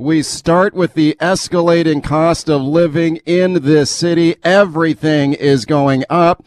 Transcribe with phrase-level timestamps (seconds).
[0.00, 4.36] We start with the escalating cost of living in this city.
[4.44, 6.44] Everything is going up.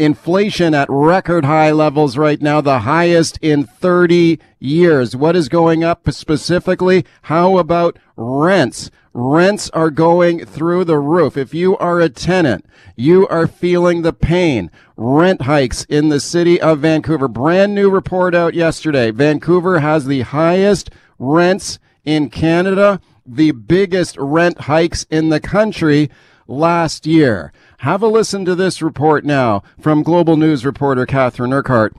[0.00, 5.14] Inflation at record high levels right now, the highest in 30 years.
[5.14, 7.06] What is going up specifically?
[7.22, 8.90] How about rents?
[9.12, 11.36] Rents are going through the roof.
[11.36, 14.72] If you are a tenant, you are feeling the pain.
[14.96, 17.28] Rent hikes in the city of Vancouver.
[17.28, 19.12] Brand new report out yesterday.
[19.12, 20.90] Vancouver has the highest
[21.20, 26.10] rents in Canada, the biggest rent hikes in the country
[26.46, 27.52] last year.
[27.78, 31.94] Have a listen to this report now from Global News reporter Catherine Urquhart.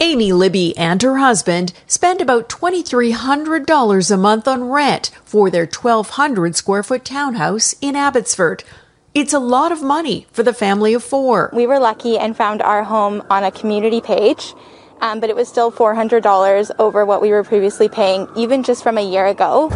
[0.00, 6.54] Amy Libby and her husband spend about $2,300 a month on rent for their 1,200
[6.54, 8.62] square foot townhouse in Abbotsford.
[9.14, 11.50] It's a lot of money for the family of four.
[11.52, 14.54] We were lucky and found our home on a community page,
[15.00, 18.98] um, but it was still $400 over what we were previously paying, even just from
[18.98, 19.70] a year ago.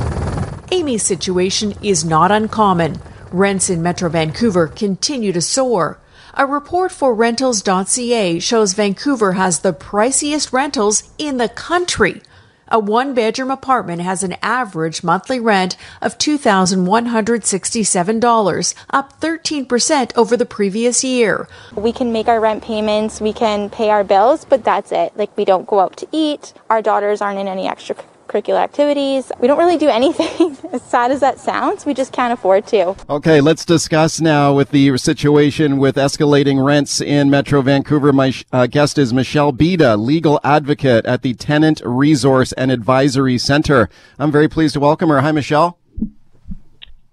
[0.71, 3.01] Amy's situation is not uncommon.
[3.31, 5.99] Rents in Metro Vancouver continue to soar.
[6.35, 12.23] A report for rentals.ca shows Vancouver has the priciest rentals in the country.
[12.73, 20.47] A one bedroom apartment has an average monthly rent of $2,167, up 13% over the
[20.47, 21.47] previous year.
[21.75, 25.15] We can make our rent payments, we can pay our bills, but that's it.
[25.19, 26.55] Like, we don't go out to eat.
[26.71, 27.95] Our daughters aren't in any extra
[28.33, 29.31] extracurricular activities.
[29.41, 30.57] We don't really do anything.
[30.73, 32.97] as sad as that sounds, we just can't afford to.
[33.11, 38.13] Okay, let's discuss now with the situation with escalating rents in Metro Vancouver.
[38.13, 43.89] My uh, guest is Michelle Bida, legal advocate at the Tenant Resource and Advisory Center.
[44.19, 45.21] I'm very pleased to welcome her.
[45.21, 45.79] Hi, Michelle.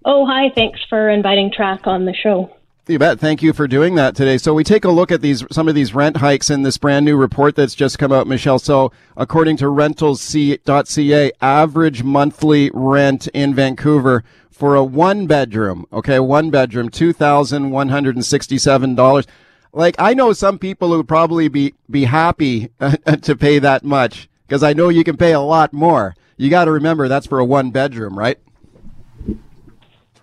[0.04, 0.50] Oh, hi.
[0.54, 2.50] Thanks for inviting TRAC on the show.
[2.90, 3.20] You bet.
[3.20, 4.36] Thank you for doing that today.
[4.36, 7.04] So we take a look at these some of these rent hikes in this brand
[7.04, 8.58] new report that's just come out, Michelle.
[8.58, 16.50] So according to rentals.ca, average monthly rent in Vancouver for a one bedroom, okay, one
[16.50, 19.24] bedroom, two thousand one hundred and sixty-seven dollars.
[19.72, 22.70] Like I know some people who probably be be happy
[23.22, 26.16] to pay that much because I know you can pay a lot more.
[26.36, 28.40] You got to remember that's for a one bedroom, right?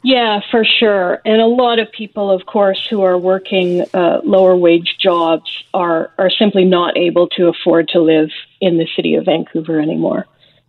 [0.04, 1.22] Yeah, for sure.
[1.26, 6.12] And a lot of people, of course, who are working uh, lower wage jobs are
[6.18, 8.30] are simply not able to afford to live
[8.62, 10.26] in the city of Vancouver anymore.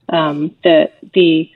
[0.08, 1.50] Um, the the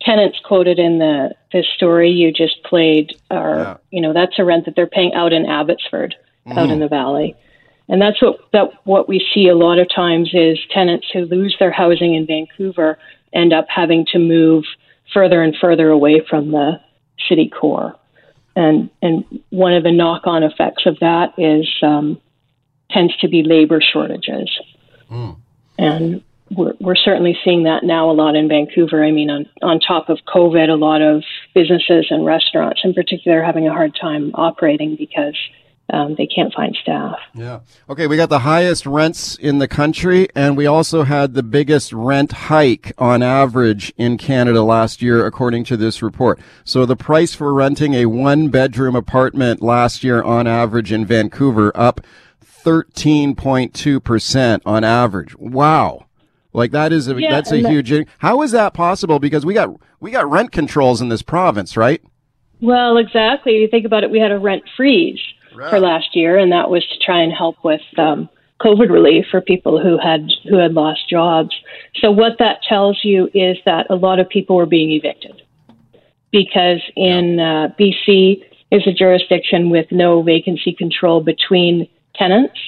[0.00, 3.76] tenants quoted in the the story you just played are yeah.
[3.90, 6.14] you know that's a rent that they're paying out in Abbotsford,
[6.46, 6.58] mm-hmm.
[6.58, 7.36] out in the valley.
[7.90, 11.56] And that's what that what we see a lot of times is tenants who lose
[11.58, 12.98] their housing in Vancouver
[13.32, 14.64] end up having to move
[15.12, 16.80] further and further away from the
[17.28, 17.94] city core.
[18.56, 22.20] And, and one of the knock on effects of that is um,
[22.90, 24.50] tends to be labor shortages.
[25.10, 25.36] Mm.
[25.78, 29.04] And we're, we're certainly seeing that now a lot in Vancouver.
[29.04, 31.22] I mean, on, on top of COVID, a lot of
[31.54, 35.36] businesses and restaurants in particular are having a hard time operating because
[35.90, 37.18] um, they can't find staff.
[37.34, 37.60] Yeah.
[37.88, 41.92] Okay, we got the highest rents in the country, and we also had the biggest
[41.92, 46.38] rent hike on average in Canada last year, according to this report.
[46.64, 51.72] So the price for renting a one bedroom apartment last year on average in Vancouver
[51.74, 52.02] up
[52.44, 55.34] 13.2% on average.
[55.36, 56.04] Wow.
[56.52, 59.18] Like that is a, yeah, that's a huge, how is that possible?
[59.18, 62.02] Because we got, we got rent controls in this province, right?
[62.60, 63.52] Well, exactly.
[63.52, 65.20] You think about it, we had a rent freeze
[65.58, 65.70] right.
[65.70, 68.28] for last year, and that was to try and help with um,
[68.60, 71.54] COVID relief for people who had who had lost jobs.
[71.96, 75.42] So what that tells you is that a lot of people were being evicted
[76.32, 82.58] because in uh, BC is a jurisdiction with no vacancy control between tenants.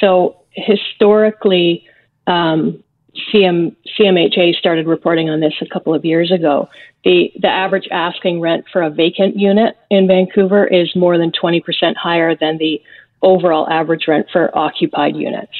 [0.00, 1.86] So historically,
[2.26, 2.82] um,
[3.32, 6.68] CM, CMHC started reporting on this a couple of years ago.
[7.04, 11.62] The, the average asking rent for a vacant unit in Vancouver is more than 20%
[11.96, 12.82] higher than the
[13.22, 15.52] overall average rent for occupied units.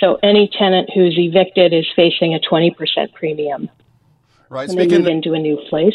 [0.00, 3.68] So any tenant who's evicted is facing a 20% premium
[4.48, 5.94] right, when they move into a new place.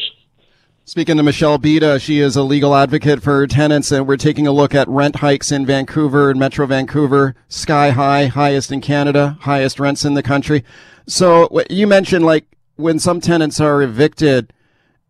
[0.85, 4.51] Speaking to Michelle Bida, she is a legal advocate for tenants, and we're taking a
[4.51, 9.79] look at rent hikes in Vancouver and Metro Vancouver, sky high, highest in Canada, highest
[9.79, 10.65] rents in the country.
[11.07, 14.51] So you mentioned like when some tenants are evicted,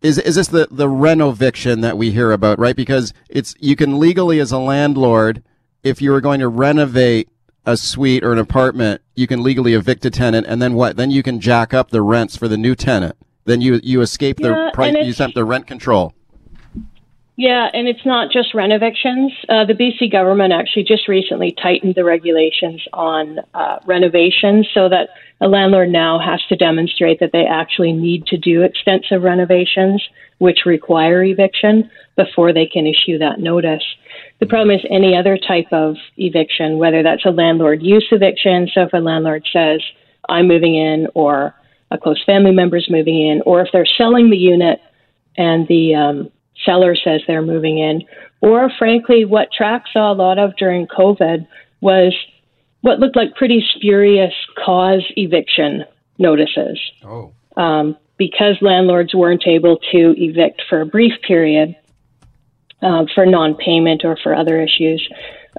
[0.04, 2.76] is is this the the renoviction that we hear about, right?
[2.76, 5.42] Because it's you can legally as a landlord,
[5.82, 7.28] if you were going to renovate
[7.66, 10.96] a suite or an apartment, you can legally evict a tenant, and then what?
[10.96, 14.38] Then you can jack up the rents for the new tenant then you you escape
[14.38, 14.94] the price.
[14.94, 16.12] You escape the rent control.
[17.36, 19.32] Yeah, and it's not just renovictions.
[19.48, 25.08] Uh, the BC government actually just recently tightened the regulations on uh, renovations so that
[25.40, 30.00] a landlord now has to demonstrate that they actually need to do extensive renovations,
[30.38, 33.82] which require eviction, before they can issue that notice.
[34.38, 38.68] The problem is any other type of eviction, whether that's a landlord use eviction.
[38.72, 39.80] So if a landlord says,
[40.28, 41.52] I'm moving in, or
[41.90, 44.78] a close family member is moving in, or if they're selling the unit
[45.36, 46.30] and the um,
[46.64, 48.02] seller says they're moving in.
[48.40, 51.46] Or, frankly, what TRAC saw a lot of during COVID
[51.80, 52.14] was
[52.82, 55.84] what looked like pretty spurious cause eviction
[56.18, 56.78] notices.
[57.02, 57.32] Oh.
[57.56, 61.74] Um, because landlords weren't able to evict for a brief period
[62.82, 65.08] uh, for non payment or for other issues.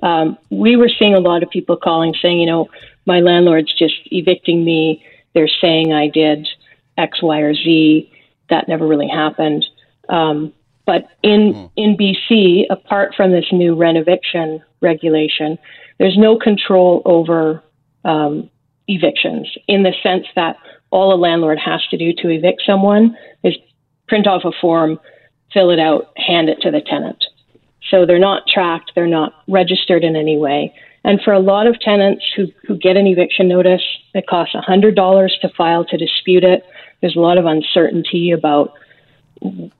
[0.03, 2.69] Um, we were seeing a lot of people calling saying, you know,
[3.05, 5.03] my landlord's just evicting me.
[5.33, 6.47] They're saying I did
[6.97, 8.11] X, Y, or Z.
[8.49, 9.65] That never really happened.
[10.09, 10.53] Um,
[10.85, 11.71] but in mm.
[11.75, 15.57] in BC, apart from this new renoviction regulation,
[15.99, 17.63] there's no control over
[18.03, 18.49] um,
[18.87, 20.57] evictions in the sense that
[20.91, 23.55] all a landlord has to do to evict someone is
[24.07, 24.99] print off a form,
[25.51, 27.23] fill it out, hand it to the tenant.
[27.89, 30.73] So they're not tracked, they're not registered in any way.
[31.03, 33.83] And for a lot of tenants who, who get an eviction notice,
[34.13, 36.63] it costs $100 to file to dispute it.
[37.01, 38.73] There's a lot of uncertainty about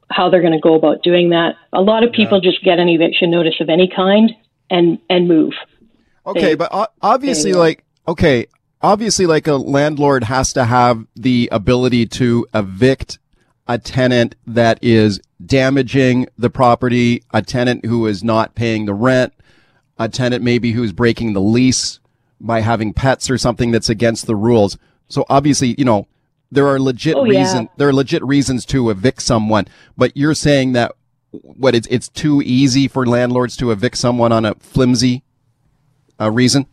[0.10, 1.56] how they're going to go about doing that.
[1.74, 2.52] A lot of people yeah.
[2.52, 4.32] just get an eviction notice of any kind
[4.70, 5.54] and and move.
[6.26, 8.48] Okay, they, but obviously, they, like okay,
[8.82, 13.20] obviously, like a landlord has to have the ability to evict
[13.68, 19.34] a tenant that is damaging the property, a tenant who is not paying the rent,
[19.98, 22.00] a tenant maybe who's breaking the lease
[22.40, 24.78] by having pets or something that's against the rules.
[25.10, 26.08] So obviously, you know,
[26.56, 27.70] there are legit oh, reason yeah.
[27.78, 30.94] there are legit reasons to evict someone, but you're saying that
[31.32, 35.24] what it's it's too easy for landlords to evict someone on a flimsy
[36.20, 36.66] uh, reason.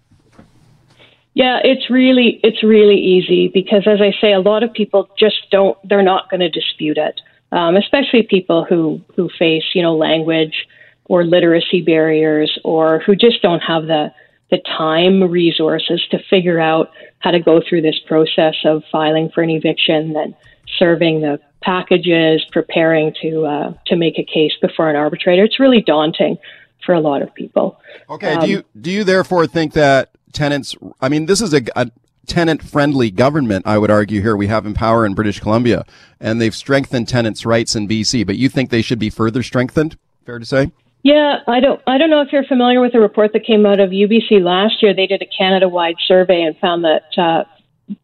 [1.35, 5.51] Yeah, it's really it's really easy because, as I say, a lot of people just
[5.51, 5.77] don't.
[5.89, 7.21] They're not going to dispute it,
[7.51, 10.67] um, especially people who who face you know language
[11.07, 14.13] or literacy barriers or who just don't have the
[14.53, 16.91] the time resources to figure out
[17.21, 20.37] how to go through this process of filing for an eviction, then
[20.79, 25.43] serving the packages, preparing to uh, to make a case before an arbitrator.
[25.43, 26.37] It's really daunting
[26.85, 27.81] for a lot of people.
[28.11, 28.35] Okay.
[28.35, 30.77] Um, do you do you therefore think that tenants?
[31.01, 31.91] I mean, this is a, a
[32.27, 33.67] tenant friendly government.
[33.67, 35.87] I would argue here we have in power in British Columbia,
[36.21, 38.27] and they've strengthened tenants' rights in BC.
[38.27, 39.97] But you think they should be further strengthened?
[40.27, 40.73] Fair to say.
[41.03, 41.81] Yeah, I don't.
[41.87, 44.83] I don't know if you're familiar with the report that came out of UBC last
[44.83, 44.95] year.
[44.95, 47.45] They did a Canada-wide survey and found that uh,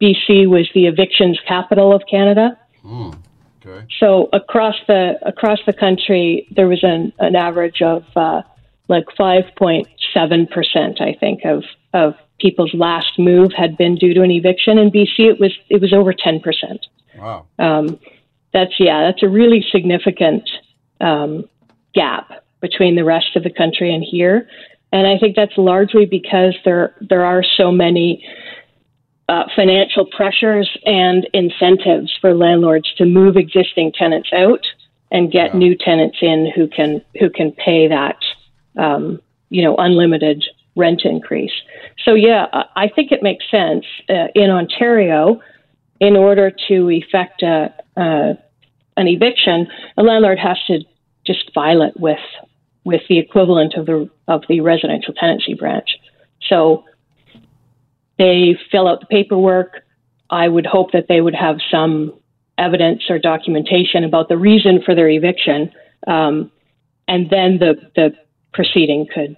[0.01, 2.59] BC was the evictions capital of Canada.
[2.83, 3.17] Mm,
[3.65, 3.85] okay.
[3.99, 8.41] So across the across the country, there was an, an average of uh,
[8.89, 11.63] like 5.7 percent, I think, of
[11.93, 14.77] of people's last move had been due to an eviction.
[14.77, 16.85] In BC, it was it was over 10 percent.
[17.17, 17.45] Wow.
[17.59, 17.97] Um,
[18.51, 20.49] that's yeah, that's a really significant
[20.99, 21.45] um,
[21.93, 24.47] gap between the rest of the country and here.
[24.91, 28.25] And I think that's largely because there there are so many
[29.27, 34.65] uh, financial pressures and incentives for landlords to move existing tenants out
[35.11, 35.59] and get yeah.
[35.59, 38.17] new tenants in who can who can pay that
[38.77, 40.43] um, you know unlimited
[40.75, 41.51] rent increase.
[42.03, 42.45] So yeah,
[42.75, 45.41] I think it makes sense uh, in Ontario
[45.99, 48.33] in order to effect a, uh,
[48.95, 49.67] an eviction,
[49.97, 50.79] a landlord has to
[51.25, 52.19] just file it with
[52.83, 55.89] with the equivalent of the of the residential tenancy branch.
[56.49, 56.85] So
[58.17, 59.81] they fill out the paperwork.
[60.29, 62.13] I would hope that they would have some
[62.57, 65.71] evidence or documentation about the reason for their eviction,
[66.07, 66.51] um,
[67.07, 68.15] and then the the
[68.53, 69.35] proceeding could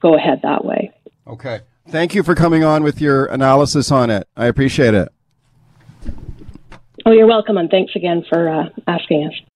[0.00, 0.92] go ahead that way.
[1.26, 1.60] Okay.
[1.88, 4.28] Thank you for coming on with your analysis on it.
[4.36, 5.08] I appreciate it.
[7.06, 9.47] Oh, you're welcome, and thanks again for uh, asking us.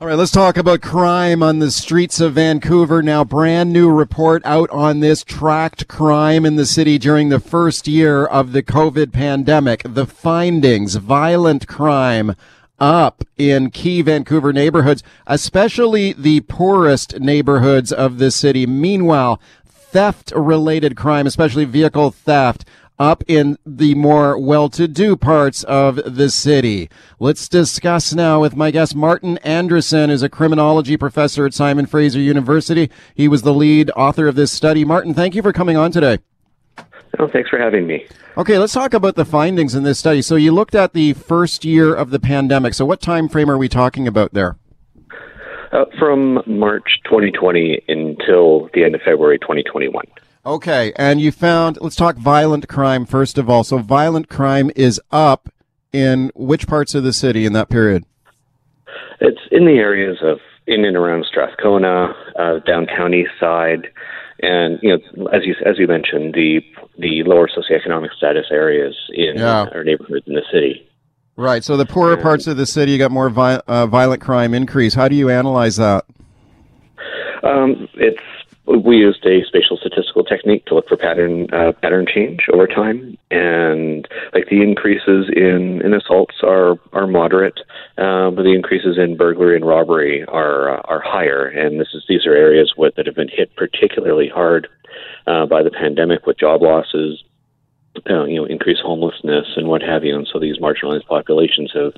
[0.00, 3.00] All right, let's talk about crime on the streets of Vancouver.
[3.00, 7.86] Now, brand new report out on this tracked crime in the city during the first
[7.86, 9.82] year of the COVID pandemic.
[9.84, 12.34] The findings, violent crime
[12.80, 18.66] up in key Vancouver neighborhoods, especially the poorest neighborhoods of the city.
[18.66, 22.64] Meanwhile, theft related crime, especially vehicle theft,
[22.98, 26.88] up in the more well-to-do parts of the city.
[27.18, 32.20] Let's discuss now with my guest Martin Andresen, who's a criminology professor at Simon Fraser
[32.20, 32.90] University.
[33.14, 34.84] He was the lead author of this study.
[34.84, 36.18] Martin, thank you for coming on today.
[37.18, 38.06] Oh, thanks for having me.
[38.36, 40.20] Okay, let's talk about the findings in this study.
[40.20, 42.74] So you looked at the first year of the pandemic.
[42.74, 44.56] So what time frame are we talking about there?
[45.72, 50.04] Uh, from March 2020 until the end of February 2021.
[50.46, 53.64] Okay, and you found, let's talk violent crime first of all.
[53.64, 55.48] So, violent crime is up
[55.92, 58.04] in which parts of the city in that period?
[59.20, 63.86] It's in the areas of in and around Strathcona, uh, downtown east side,
[64.42, 66.60] and you know, as you as you mentioned, the
[66.98, 69.66] the lower socioeconomic status areas in Yeah.
[69.72, 70.86] our neighborhoods in the city.
[71.36, 71.64] Right.
[71.64, 74.92] So, the poorer parts of the city, you got more vi- uh, violent crime increase.
[74.94, 76.04] How do you analyze that?
[77.42, 78.18] Um, it's
[78.66, 83.18] we used a spatial statistical technique to look for pattern uh, pattern change over time,
[83.30, 87.60] and like the increases in, in assaults are are moderate,
[87.98, 92.04] uh, but the increases in burglary and robbery are uh, are higher, and this is
[92.08, 94.68] these are areas that have been hit particularly hard
[95.26, 97.22] uh, by the pandemic with job losses,
[98.10, 100.16] uh, you know, increased homelessness and what have you.
[100.16, 101.94] And so these marginalized populations have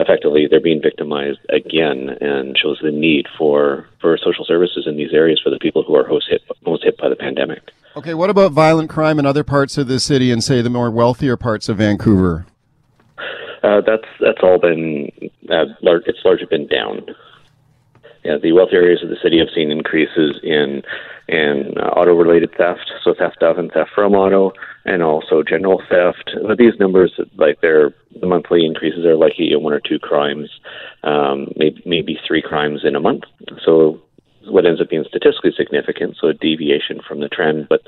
[0.00, 5.12] effectively they're being victimized again, and shows the need for for social services in these
[5.12, 7.62] areas for the people who are most hit most hit by the pandemic.
[7.96, 10.90] Okay, what about violent crime in other parts of the city and, say, the more
[10.90, 12.46] wealthier parts of Vancouver?
[13.62, 15.10] Uh, that's that's all been
[15.50, 17.04] uh, lar- it's largely been down.
[18.24, 20.82] Yeah, the wealthier areas of the city have seen increases in
[21.30, 24.52] in uh, auto related theft, so theft of and theft from auto,
[24.84, 26.30] and also general theft.
[26.46, 30.50] But these numbers, like they're the monthly increases, are likely one or two crimes,
[31.04, 33.24] um, maybe maybe three crimes in a month.
[33.64, 34.00] So
[34.46, 37.82] what ends up being statistically significant, so a deviation from the trend, but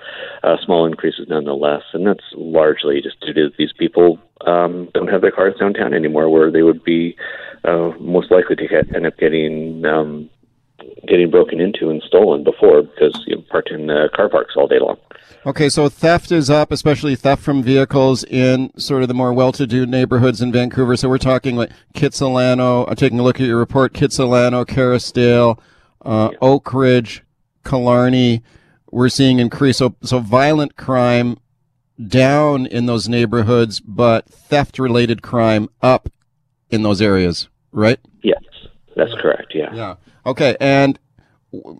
[0.44, 1.82] uh, small increases nonetheless.
[1.92, 6.28] And that's largely just due to these people um, don't have their cars downtown anymore,
[6.28, 7.16] where they would be
[7.64, 10.30] uh, most likely to get, end up getting um,
[11.12, 14.66] getting broken into and stolen before because you know, parked in uh, car parks all
[14.66, 14.96] day long.
[15.44, 19.84] Okay, so theft is up, especially theft from vehicles in sort of the more well-to-do
[19.84, 20.96] neighborhoods in Vancouver.
[20.96, 22.88] So we're talking like Kitsilano.
[22.88, 23.92] I'm taking a look at your report.
[23.92, 25.58] Kitsilano, Kerrisdale,
[26.00, 27.20] uh, Oakridge,
[27.62, 28.42] Killarney.
[28.90, 29.76] We're seeing increase.
[29.76, 31.36] So, so violent crime
[32.02, 36.08] down in those neighborhoods, but theft-related crime up
[36.70, 37.98] in those areas, right?
[38.22, 38.42] Yes,
[38.96, 39.54] that's correct.
[39.54, 39.74] Yeah.
[39.74, 39.96] Yeah.
[40.24, 40.56] Okay.
[40.60, 40.98] And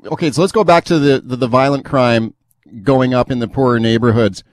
[0.07, 2.35] okay, so let's go back to the, the, the violent crime
[2.83, 4.45] going up in the poorer neighborhoods.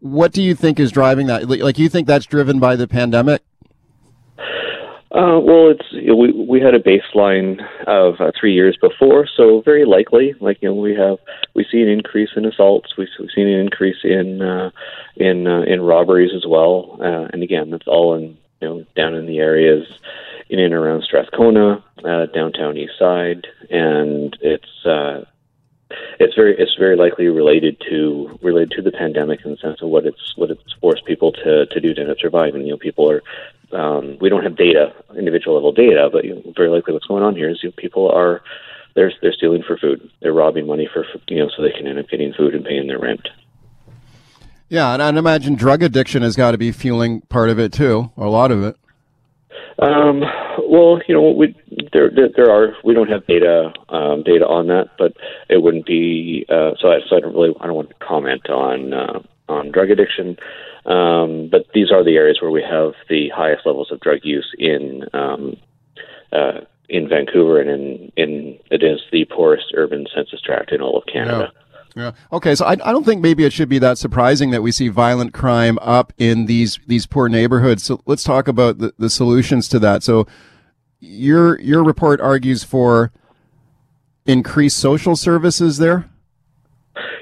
[0.00, 1.48] What do you think is driving that?
[1.48, 3.42] Like, you think that's driven by the pandemic?
[5.12, 9.86] Uh, well, it's we we had a baseline of uh, three years before, so very
[9.86, 11.16] likely, like you know, we have
[11.54, 14.70] we see an increase in assaults, we've, we've seen an increase in uh,
[15.16, 19.14] in uh, in robberies as well, uh, and again, that's all in you know down
[19.14, 19.86] in the areas
[20.48, 25.24] in and around Strathcona, uh, downtown East Side, and it's uh,
[26.18, 29.88] it's very it's very likely related to related to the pandemic in the sense of
[29.88, 32.62] what it's what it's forced people to to do to up surviving.
[32.62, 33.22] You know, people are
[33.72, 37.22] um, we don't have data, individual level data, but you know, very likely what's going
[37.22, 38.42] on here is you know, people are
[38.94, 40.10] they're they're stealing for food.
[40.20, 42.86] They're robbing money for you know so they can end up getting food and paying
[42.86, 43.28] their rent.
[44.68, 48.10] Yeah, and I'd imagine drug addiction has got to be fueling part of it too,
[48.16, 48.76] or a lot of it.
[49.78, 50.22] Um,
[50.68, 51.54] well, you know, we
[51.92, 55.12] there, there there are we don't have data um, data on that, but
[55.48, 56.88] it wouldn't be uh, so.
[56.88, 60.36] I, so I don't really I don't want to comment on uh, on drug addiction.
[60.86, 64.48] Um, but these are the areas where we have the highest levels of drug use
[64.58, 65.56] in um,
[66.32, 70.98] uh, in Vancouver and in in it is the poorest urban census tract in all
[70.98, 71.52] of Canada.
[71.96, 72.12] Yeah.
[72.30, 74.88] Okay, so I, I don't think maybe it should be that surprising that we see
[74.88, 77.84] violent crime up in these these poor neighborhoods.
[77.84, 80.02] So let's talk about the, the solutions to that.
[80.02, 80.26] So
[81.00, 83.12] your your report argues for
[84.26, 86.10] increased social services there.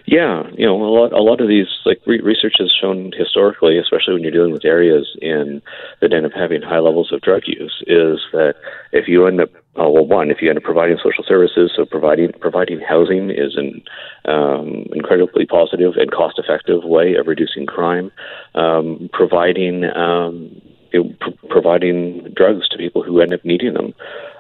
[0.07, 3.79] Yeah, you know, a lot a lot of these like re- research has shown historically,
[3.79, 5.63] especially when you're dealing with areas in
[6.01, 8.55] that end up having high levels of drug use, is that
[8.91, 11.85] if you end up uh, well, one, if you end up providing social services, so
[11.85, 13.83] providing providing housing is an
[14.25, 18.13] um, incredibly positive and cost effective way of reducing crime.
[18.55, 20.61] Um, providing um,
[20.93, 23.95] you know, pr- providing drugs to people who end up needing them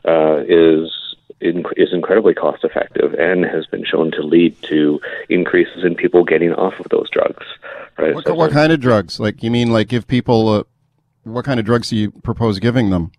[0.06, 0.90] uh, is
[1.40, 6.52] is incredibly cost effective and has been shown to lead to increases in people getting
[6.52, 7.44] off of those drugs.
[7.98, 8.14] Right.
[8.14, 9.18] What, So- what kind of drugs?
[9.18, 10.62] Like you mean like give people uh,
[11.24, 13.10] what kind of drugs do you propose giving them?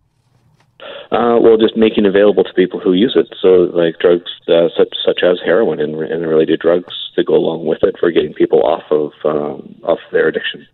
[1.12, 3.27] Uh, well, just making available to people who use it.
[3.42, 7.65] So, like drugs uh, such such as heroin and, and related drugs that go along
[7.65, 10.68] with it for getting people off of um, off their addiction.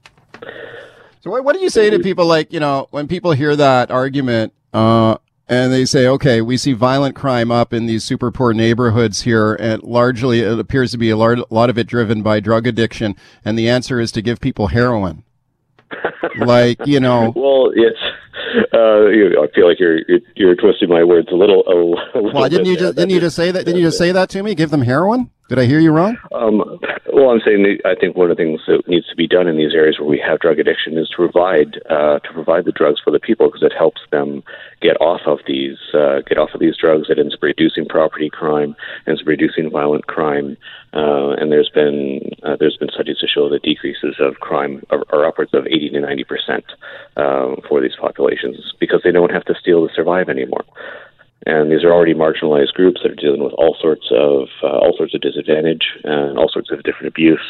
[1.22, 3.91] So what, what do you say to people like, you know, when people hear that
[3.91, 8.53] argument, uh, and they say, okay, we see violent crime up in these super poor
[8.53, 12.39] neighborhoods here, and largely it appears to be a lar- lot of it driven by
[12.39, 13.15] drug addiction,
[13.46, 15.24] and the answer is to give people heroin.
[16.39, 18.00] like, you know, Well, it's
[18.74, 21.63] uh, you, I feel like you're, you're, you're twisting my words a little.
[21.67, 23.65] A, a little well, didn't you just didn't you just say that?
[23.65, 24.55] Didn't you just say that to me?
[24.55, 25.29] Give them heroin?
[25.51, 26.15] Did I hear you wrong?
[26.31, 26.79] Um,
[27.12, 29.58] well, I'm saying I think one of the things that needs to be done in
[29.58, 33.01] these areas where we have drug addiction is to provide uh, to provide the drugs
[33.03, 34.43] for the people because it helps them
[34.81, 37.10] get off of these uh, get off of these drugs.
[37.10, 40.55] It ends up reducing property crime, ends up reducing violent crime,
[40.93, 45.03] uh, and there's been uh, there's been studies to show that decreases of crime are,
[45.12, 46.65] are upwards of 80 to 90 percent
[47.17, 50.63] uh, for these populations because they don't have to steal to survive anymore
[51.48, 54.95] and these are already marginalized groups that are dealing with all sorts of uh, all
[54.95, 57.41] sorts of disadvantage and all sorts of different abuse.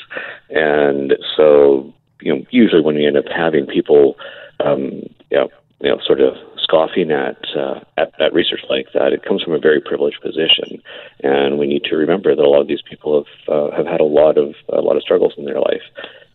[0.49, 4.15] And so, you know, usually when we end up having people,
[4.59, 5.49] um, you know,
[5.81, 9.53] you know, sort of scoffing at, uh, at at research like that, it comes from
[9.53, 10.81] a very privileged position,
[11.21, 13.99] and we need to remember that a lot of these people have uh, have had
[13.99, 15.83] a lot of a lot of struggles in their life,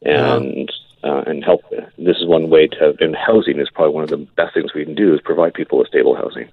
[0.03, 0.71] and.
[1.05, 1.61] Uh, and help.
[1.99, 2.97] This is one way to.
[2.99, 5.79] And housing is probably one of the best things we can do is provide people
[5.79, 6.51] with stable housing.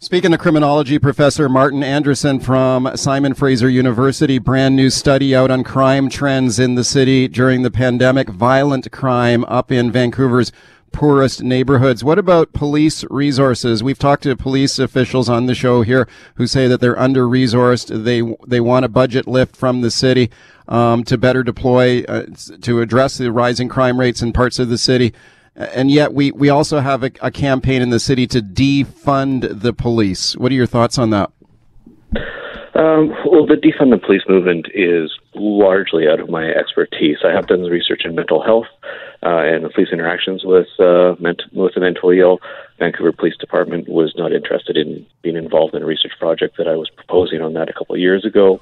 [0.00, 5.64] Speaking to criminology, Professor Martin Andresen from Simon Fraser University, brand new study out on
[5.64, 10.52] crime trends in the city during the pandemic, violent crime up in Vancouver's
[10.92, 12.04] poorest neighborhoods.
[12.04, 13.82] What about police resources?
[13.82, 18.04] We've talked to police officials on the show here who say that they're under resourced.
[18.04, 20.30] They they want a budget lift from the city
[20.68, 22.26] um, to better deploy uh,
[22.62, 25.12] to address the rising crime rates in parts of the city
[25.58, 29.72] and yet we, we also have a, a, campaign in the city to defund the
[29.72, 30.36] police.
[30.36, 31.30] What are your thoughts on that?
[32.74, 37.18] Um, well, the defund the police movement is largely out of my expertise.
[37.24, 38.66] I have done research in mental health
[39.24, 42.38] uh, and police interactions with uh, ment- with the mentally ill.
[42.78, 46.76] Vancouver Police Department was not interested in being involved in a research project that I
[46.76, 48.60] was proposing on that a couple of years ago.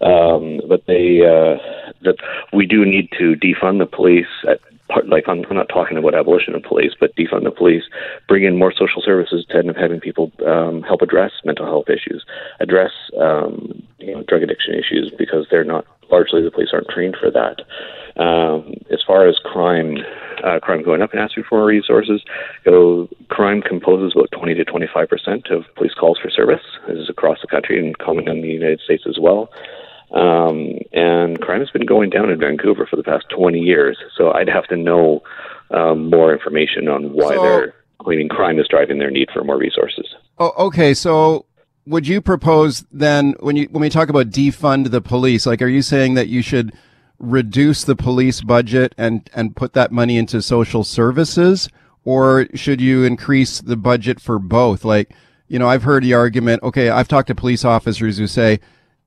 [0.00, 1.58] Um, but they uh,
[2.02, 2.18] that
[2.52, 6.14] we do need to defund the police at part, like I'm, I'm, not talking about
[6.14, 7.84] abolition of police, but defund the police,
[8.28, 11.88] bring in more social services to end up having people um, help address mental health
[11.88, 12.24] issues,
[12.60, 17.16] address um, you know, drug addiction issues, because they're not largely the police aren't trained
[17.20, 17.62] for that.
[18.20, 19.98] Um, as far as crime,
[20.44, 22.22] uh, crime going up and asking for more resources,
[22.64, 26.62] you know, crime composes about 20 to 25 percent of police calls for service.
[26.86, 29.50] This is across the country and common in the United States as well.
[30.12, 33.98] Um, and crime has been going down in Vancouver for the past 20 years.
[34.16, 35.22] So I'd have to know
[35.70, 39.58] um, more information on why so, they're claiming crime is driving their need for more
[39.58, 40.06] resources.
[40.38, 40.94] Oh, okay.
[40.94, 41.46] So
[41.86, 45.68] would you propose then when you when we talk about defund the police, like are
[45.68, 46.72] you saying that you should
[47.18, 51.68] reduce the police budget and and put that money into social services,
[52.04, 54.84] or should you increase the budget for both?
[54.84, 55.14] Like,
[55.48, 56.62] you know, I've heard the argument.
[56.62, 58.60] Okay, I've talked to police officers who say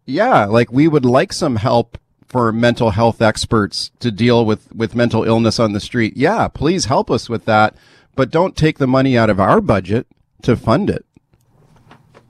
[0.10, 4.95] yeah, like we would like some help for mental health experts to deal with, with
[4.95, 6.15] mental illness on the street.
[6.15, 7.76] Yeah, please help us with that,
[8.15, 10.06] but don't take the money out of our budget
[10.43, 11.06] to fund it.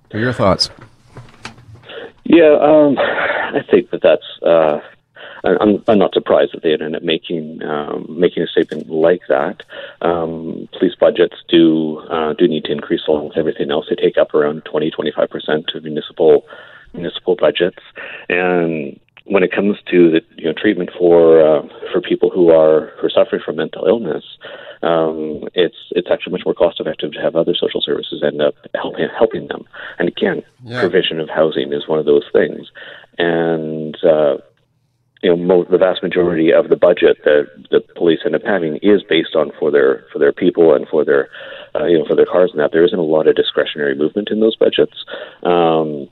[0.09, 0.69] What are your thoughts?
[2.23, 4.25] Yeah, um, I think that that's.
[4.41, 4.79] Uh,
[5.43, 9.63] I'm, I'm not surprised that they ended up making um, making a statement like that.
[10.01, 13.87] Um, police budgets do uh, do need to increase along with everything else.
[13.89, 16.45] They take up around 20 25 percent of municipal
[16.93, 17.83] municipal budgets.
[18.27, 22.91] And when it comes to the you know treatment for uh, for people who are
[22.99, 24.23] who are suffering from mental illness,
[24.81, 28.55] um, it's it's actually much more cost effective to have other social services end up
[28.75, 29.65] helping helping them.
[29.99, 30.81] And again, yeah.
[30.81, 32.67] provision of housing is one of those things.
[33.17, 34.37] And uh,
[35.21, 38.77] you know, most, the vast majority of the budget that the police end up having
[38.81, 41.29] is based on for their for their people and for their
[41.75, 42.71] uh, you know for their cars and that.
[42.71, 45.05] There isn't a lot of discretionary movement in those budgets.
[45.43, 46.07] Um,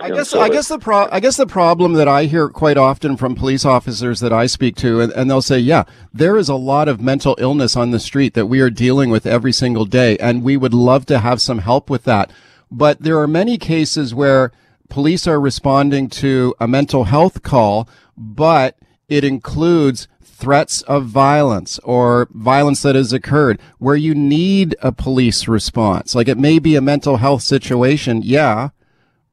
[0.00, 2.76] I guess so I guess the pro- I guess the problem that I hear quite
[2.76, 6.48] often from police officers that I speak to, and, and they'll say, "Yeah, there is
[6.48, 9.84] a lot of mental illness on the street that we are dealing with every single
[9.84, 12.30] day, and we would love to have some help with that."
[12.70, 14.50] But there are many cases where
[14.88, 18.76] police are responding to a mental health call, but
[19.08, 25.46] it includes threats of violence or violence that has occurred where you need a police
[25.46, 26.14] response.
[26.14, 28.70] Like it may be a mental health situation, yeah,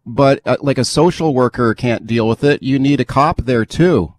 [0.10, 2.64] but uh, like a social worker can't deal with it.
[2.64, 4.14] You need a cop there too.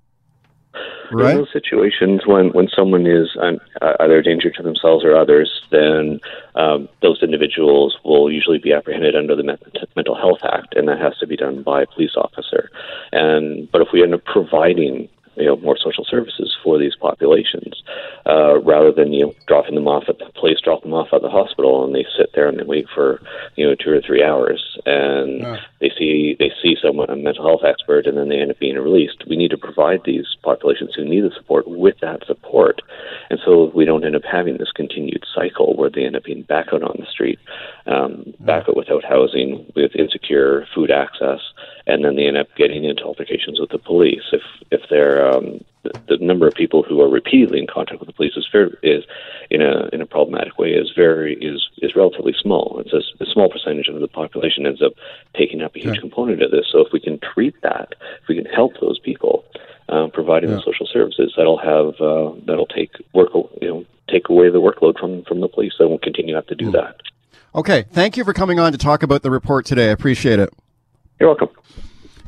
[1.13, 1.33] Right?
[1.33, 3.53] In those situations, when, when someone is uh,
[3.99, 6.21] either a danger to themselves or others, then
[6.55, 9.59] um, those individuals will usually be apprehended under the
[9.97, 12.71] Mental Health Act, and that has to be done by a police officer.
[13.11, 15.09] And but if we end up providing
[15.41, 17.83] you know more social services for these populations,
[18.27, 21.23] uh, rather than you know dropping them off at the place, drop them off at
[21.23, 23.21] the hospital, and they sit there and they wait for
[23.57, 25.57] you know two or three hours, and yeah.
[25.81, 28.77] they see they see someone a mental health expert, and then they end up being
[28.77, 29.25] released.
[29.27, 32.83] We need to provide these populations who need the support with that support,
[33.31, 36.43] and so we don't end up having this continued cycle where they end up being
[36.43, 37.39] back out on the street,
[37.87, 41.41] um, back out without housing, with insecure food access,
[41.91, 45.65] and then they end up getting into altercations with the police if if they're um,
[45.83, 48.71] the, the number of people who are repeatedly in contact with the police is fair,
[48.83, 49.05] is
[49.51, 52.81] in a in a problematic way is very is is relatively small.
[52.85, 54.93] It's a, a small percentage of the population ends up
[55.35, 56.67] taking up a huge component of this.
[56.71, 59.45] So if we can treat that, if we can help those people,
[59.89, 60.57] um, providing yeah.
[60.57, 64.99] the social services, that'll have uh, that'll take work you know take away the workload
[64.99, 65.73] from from the police.
[65.79, 66.73] They won't continue to have to do mm.
[66.73, 66.97] that.
[67.53, 69.89] Okay, thank you for coming on to talk about the report today.
[69.89, 70.51] I appreciate it.
[71.21, 71.51] You're welcome.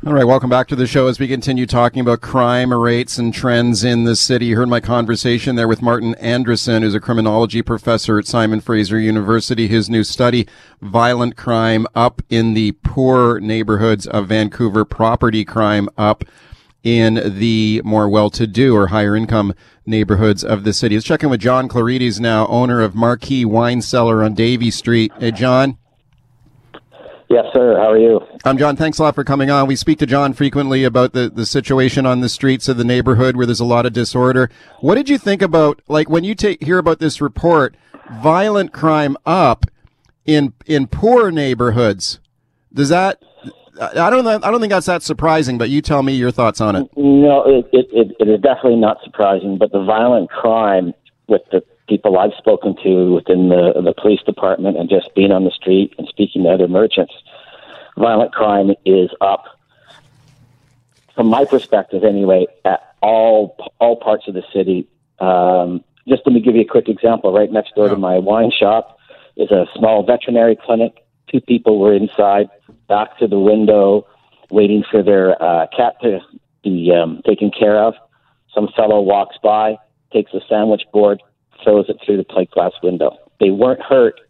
[0.05, 3.33] All right, welcome back to the show as we continue talking about crime rates and
[3.33, 4.47] trends in the city.
[4.47, 9.01] You heard my conversation there with Martin Andresen, who's a criminology professor at Simon Fraser
[9.01, 9.67] University.
[9.67, 10.47] His new study,
[10.83, 16.25] Violent Crime Up in the Poor Neighborhoods of Vancouver, Property Crime Up
[16.83, 19.55] in the more well-to-do or higher income
[19.87, 20.97] neighborhoods of the city.
[20.97, 25.13] Let's check in with John Clerides now, owner of Marquis Wine Cellar on Davie Street.
[25.19, 25.79] Hey, John.
[27.33, 27.79] Yes, sir.
[27.79, 28.21] How are you?
[28.45, 28.77] I'm John.
[28.77, 29.67] Thanks a lot for coming on.
[29.67, 33.37] We speak to John frequently about the, the situation on the streets of the neighborhood
[33.37, 34.51] where there's a lot of disorder.
[34.81, 37.75] What did you think about, like, when you take, hear about this report,
[38.21, 39.65] violent crime up
[40.27, 42.21] in, in poor neighborhoods?
[42.71, 43.23] Does that,
[43.81, 46.77] I don't I don't think that's that surprising, but you tell me your thoughts on
[46.77, 46.91] it.
[46.99, 50.93] No, it, it, it is definitely not surprising, but the violent crime
[51.29, 55.45] with the people I've spoken to within the the police department and just being on
[55.45, 57.13] the street and speaking to other merchants,
[57.99, 59.45] violent crime is up.
[61.15, 64.89] From my perspective, anyway, at all all parts of the city.
[65.19, 67.33] Um, just let me give you a quick example.
[67.33, 68.99] Right next door to my wine shop
[69.37, 70.93] is a small veterinary clinic.
[71.31, 72.49] Two people were inside,
[72.89, 74.07] back to the window,
[74.51, 76.21] waiting for their uh, cat to
[76.65, 77.95] be um, taken care of.
[78.55, 79.77] Some fellow walks by,
[80.13, 81.23] takes a sandwich board,
[81.63, 83.17] throws it through the plate glass window.
[83.41, 84.21] They weren't hurt,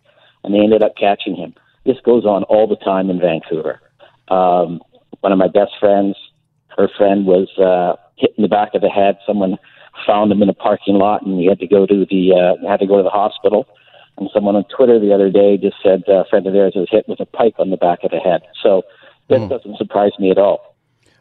[0.45, 1.55] and they ended up catching him.
[1.85, 3.81] This goes on all the time in Vancouver.
[4.29, 4.81] Um,
[5.21, 6.17] one of my best friends,
[6.77, 9.19] her friend was uh, hit in the back of the head.
[9.27, 9.59] Someone
[10.07, 12.81] found him in a parking lot, and he had to go to the uh, had
[12.81, 13.67] to go to the hospital.
[14.19, 16.89] And someone on Twitter the other day just said uh, a friend of theirs was
[16.91, 18.43] hit with a pipe on the back of the head.
[18.63, 18.83] So
[19.29, 19.49] this mm.
[19.49, 20.77] doesn't surprise me at all.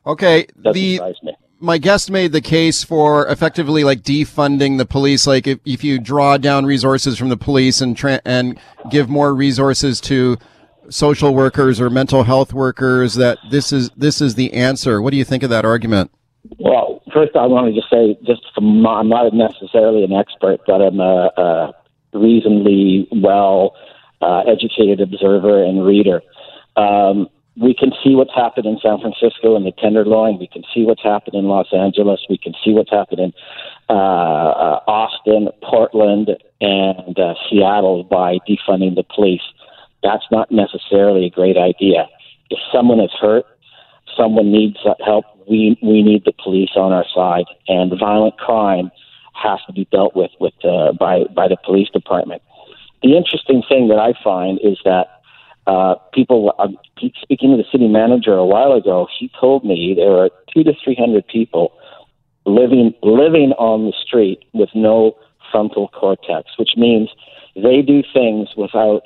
[0.06, 4.86] Okay, doesn't the surprise me my guest made the case for effectively like defunding the
[4.86, 5.28] police.
[5.28, 9.34] Like if, if you draw down resources from the police and tra- and give more
[9.34, 10.38] resources to
[10.89, 15.02] social workers or mental health workers, that this is this is the answer.
[15.02, 16.12] What do you think of that argument?
[16.58, 20.82] Well, first I want to just say, just from I'm not necessarily an expert, but
[20.82, 21.74] I'm a, a
[22.13, 23.76] reasonably well
[24.21, 26.21] uh, educated observer and reader.
[26.76, 30.39] Um, we can see what's happened in San Francisco in the Tenderloin.
[30.39, 32.21] We can see what's happened in Los Angeles.
[32.29, 33.33] We can see what's happened in
[33.89, 36.29] uh, uh, Austin, Portland,
[36.61, 39.41] and uh, Seattle by defunding the police.
[40.01, 42.07] That's not necessarily a great idea.
[42.49, 43.45] If someone is hurt,
[44.17, 48.91] someone needs help, we we need the police on our side, and violent crime
[49.33, 52.41] has to be dealt with with uh, by by the police department.
[53.03, 55.20] The interesting thing that I find is that
[55.67, 56.67] uh, people, uh,
[57.21, 60.74] speaking to the city manager a while ago, he told me there are two to
[60.84, 61.74] three hundred people
[62.45, 65.15] living living on the street with no
[65.52, 67.10] frontal cortex, which means
[67.56, 69.04] they do things without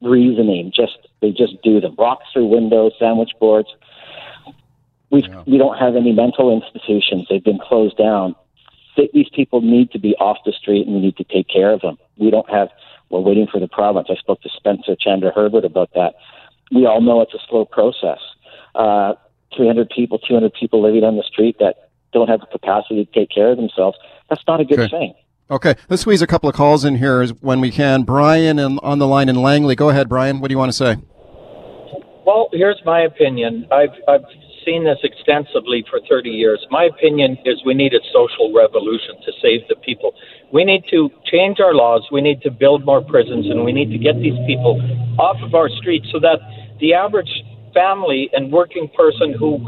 [0.00, 0.72] reasoning.
[0.74, 1.94] Just they just do them.
[1.98, 3.68] Walks through windows, sandwich boards.
[5.10, 5.42] We yeah.
[5.46, 7.26] we don't have any mental institutions.
[7.28, 8.34] They've been closed down.
[8.96, 11.80] These people need to be off the street, and we need to take care of
[11.80, 11.98] them.
[12.16, 12.68] We don't have
[13.10, 14.08] we're waiting for the province.
[14.10, 16.14] I spoke to Spencer Chandra Herbert about that.
[16.72, 18.18] We all know it's a slow process.
[18.74, 19.14] Uh,
[19.56, 23.30] 300 people, 200 people living on the street that don't have the capacity to take
[23.30, 23.98] care of themselves.
[24.28, 24.90] That's not a good okay.
[24.90, 25.14] thing.
[25.50, 28.02] Okay, let's squeeze a couple of calls in here when we can.
[28.02, 29.76] Brian in, on the line in Langley.
[29.76, 30.40] Go ahead, Brian.
[30.40, 30.96] What do you want to say?
[32.26, 33.68] Well, here's my opinion.
[33.70, 34.24] I've, I've
[34.64, 36.64] seen this extensively for 30 years.
[36.70, 40.12] My opinion is we need a social revolution to save the people.
[40.52, 42.06] We need to change our laws.
[42.10, 44.80] We need to build more prisons, and we need to get these people
[45.18, 46.38] off of our streets so that
[46.80, 47.30] the average
[47.72, 49.58] family and working person who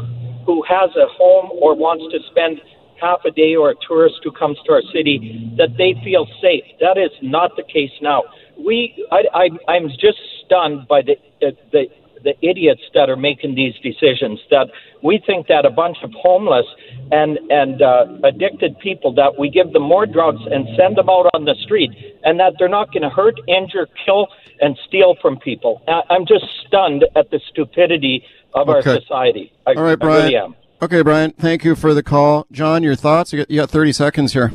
[0.45, 2.61] who has a home or wants to spend
[3.01, 6.63] half a day or a tourist who comes to our city that they feel safe.
[6.79, 8.23] That is not the case now.
[8.57, 11.85] We, I, I, I'm just stunned by the the, the
[12.23, 14.39] the idiots that are making these decisions.
[14.49, 14.67] That
[15.03, 16.65] we think that a bunch of homeless
[17.11, 21.27] and and uh, addicted people that we give them more drugs and send them out
[21.33, 21.91] on the street,
[22.23, 24.27] and that they're not going to hurt, injure, kill,
[24.61, 25.81] and steal from people.
[25.87, 28.89] I, I'm just stunned at the stupidity of Okay.
[28.91, 29.51] our society.
[29.65, 30.23] I, All right, I Brian.
[30.23, 30.55] really am.
[30.81, 31.31] Okay, Brian.
[31.31, 32.83] Thank you for the call, John.
[32.83, 33.33] Your thoughts?
[33.33, 34.51] You got, you got 30 seconds here.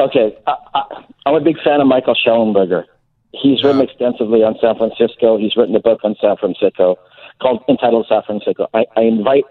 [0.00, 0.82] Okay, I, I,
[1.26, 2.84] I'm a big fan of Michael Shellenberger.
[3.32, 5.38] He's written extensively on San Francisco.
[5.38, 6.96] He's written a book on San Francisco
[7.40, 8.68] called entitled San Francisco.
[8.74, 9.44] I, I invite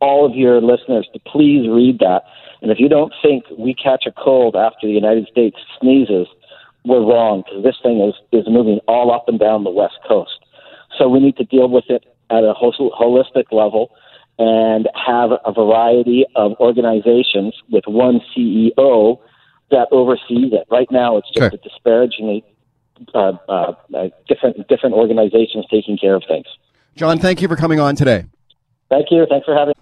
[0.00, 2.24] all of your listeners to please read that.
[2.60, 6.26] And if you don't think we catch a cold after the United States sneezes,
[6.84, 10.38] we're wrong because this thing is, is moving all up and down the West Coast.
[10.98, 13.90] So we need to deal with it at a hol- holistic level
[14.38, 19.18] and have a variety of organizations with one CEO
[19.70, 20.66] that oversees it.
[20.70, 21.56] Right now, it's just Okay.
[21.56, 22.44] a disparagingly
[23.14, 23.72] uh, uh,
[24.28, 26.46] different different organizations taking care of things.
[26.94, 28.24] John, thank you for coming on today.
[28.90, 29.26] Thank you.
[29.28, 29.74] Thanks for having.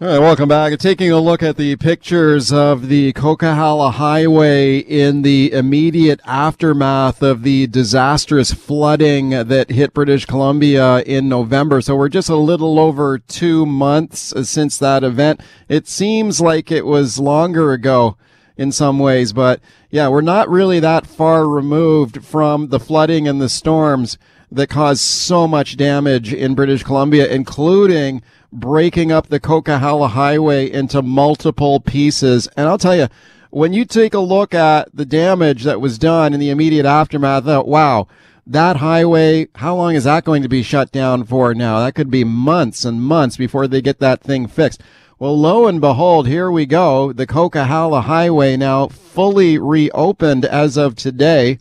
[0.00, 0.78] All right, welcome back.
[0.78, 7.42] Taking a look at the pictures of the Coquihalla Highway in the immediate aftermath of
[7.42, 11.80] the disastrous flooding that hit British Columbia in November.
[11.80, 15.40] So we're just a little over two months since that event.
[15.68, 18.16] It seems like it was longer ago
[18.58, 23.40] in some ways, but yeah, we're not really that far removed from the flooding and
[23.40, 24.18] the storms
[24.50, 28.20] that caused so much damage in British Columbia, including
[28.52, 32.48] breaking up the Coquihalla Highway into multiple pieces.
[32.56, 33.08] And I'll tell you,
[33.50, 37.46] when you take a look at the damage that was done in the immediate aftermath,
[37.46, 38.08] uh, wow,
[38.46, 41.80] that highway, how long is that going to be shut down for now?
[41.80, 44.82] That could be months and months before they get that thing fixed.
[45.20, 47.12] Well, lo and behold, here we go.
[47.12, 51.58] The Coquihalla Highway now fully reopened as of today.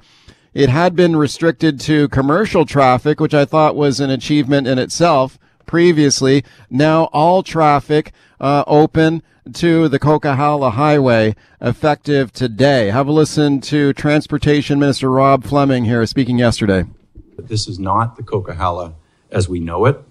[0.54, 5.40] It had been restricted to commercial traffic, which I thought was an achievement in itself
[5.66, 6.44] previously.
[6.70, 12.92] Now all traffic uh, open to the Coquihalla Highway effective today.
[12.92, 16.84] Have a listen to Transportation Minister Rob Fleming here speaking yesterday.
[17.40, 18.94] This is not the Coquihalla
[19.32, 20.07] as we know it.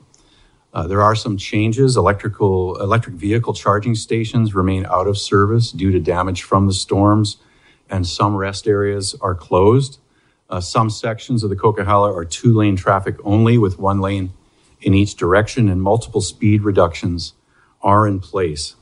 [0.76, 1.96] Uh, there are some changes.
[1.96, 7.38] Electrical electric vehicle charging stations remain out of service due to damage from the storms,
[7.88, 9.98] and some rest areas are closed.
[10.50, 14.34] Uh, some sections of the Coquihalla are two lane traffic only, with one lane
[14.82, 17.32] in each direction, and multiple speed reductions
[17.80, 18.76] are in place.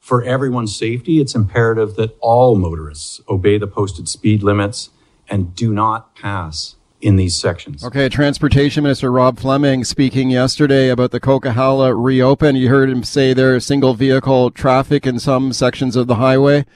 [0.00, 4.88] For everyone's safety, it's imperative that all motorists obey the posted speed limits
[5.28, 7.84] and do not pass in these sections.
[7.84, 12.56] Okay, Transportation Minister Rob Fleming speaking yesterday about the Coquihalla reopen.
[12.56, 16.66] You heard him say there's single vehicle traffic in some sections of the highway.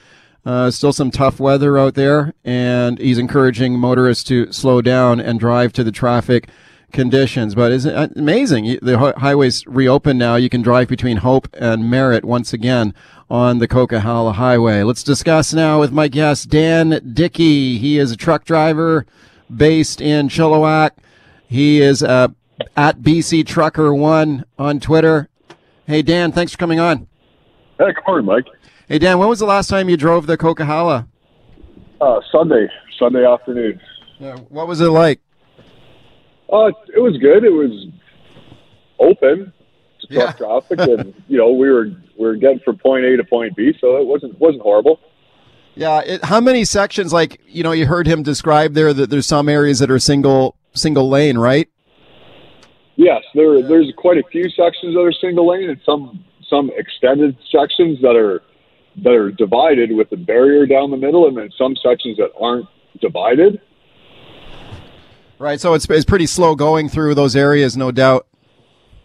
[0.45, 5.39] Uh, still some tough weather out there, and he's encouraging motorists to slow down and
[5.39, 6.49] drive to the traffic
[6.91, 7.55] conditions.
[7.55, 8.79] But it's amazing.
[8.81, 10.35] The highway's reopened now.
[10.35, 12.93] You can drive between Hope and Merritt once again
[13.29, 14.83] on the Coquihalla Highway.
[14.83, 17.77] Let's discuss now with my guest, Dan Dickey.
[17.77, 19.05] He is a truck driver
[19.57, 20.91] based in Chilliwack.
[21.47, 22.29] He is uh,
[22.75, 25.29] at BC Trucker One on Twitter.
[25.85, 27.07] Hey Dan, thanks for coming on.
[27.77, 28.45] Hey, good morning, Mike.
[28.87, 31.07] Hey Dan, when was the last time you drove the Coquihalla?
[32.01, 32.67] Uh, Sunday,
[32.99, 33.79] Sunday afternoon.
[34.21, 35.19] Uh, what was it like?
[36.51, 37.43] Uh, it was good.
[37.43, 37.87] It was
[38.99, 39.51] open
[40.01, 40.45] to truck Yeah.
[40.47, 41.85] traffic, and you know we were
[42.17, 44.99] we were getting from point A to point B, so it wasn't wasn't horrible.
[45.75, 47.11] Yeah, it, how many sections?
[47.11, 50.55] Like you know, you heard him describe there that there's some areas that are single
[50.73, 51.69] single lane, right?
[52.95, 57.35] Yes, there there's quite a few sections that are single lane, and some some extended
[57.51, 58.41] sections that are
[59.03, 62.67] that are divided with a barrier down the middle, and then some sections that aren't
[63.01, 63.59] divided.
[65.39, 65.59] Right.
[65.59, 68.27] So it's it's pretty slow going through those areas, no doubt.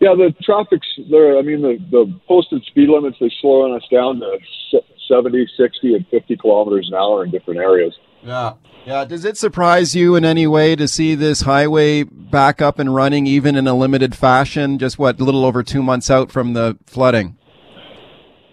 [0.01, 1.39] Yeah, the traffic's there.
[1.39, 4.39] I mean, the, the posted speed limits, they're slowing us down to
[4.71, 7.95] se- 70, 60, and 50 kilometers an hour in different areas.
[8.23, 8.53] Yeah.
[8.87, 9.05] Yeah.
[9.05, 13.27] Does it surprise you in any way to see this highway back up and running,
[13.27, 14.79] even in a limited fashion?
[14.79, 17.37] Just what, a little over two months out from the flooding?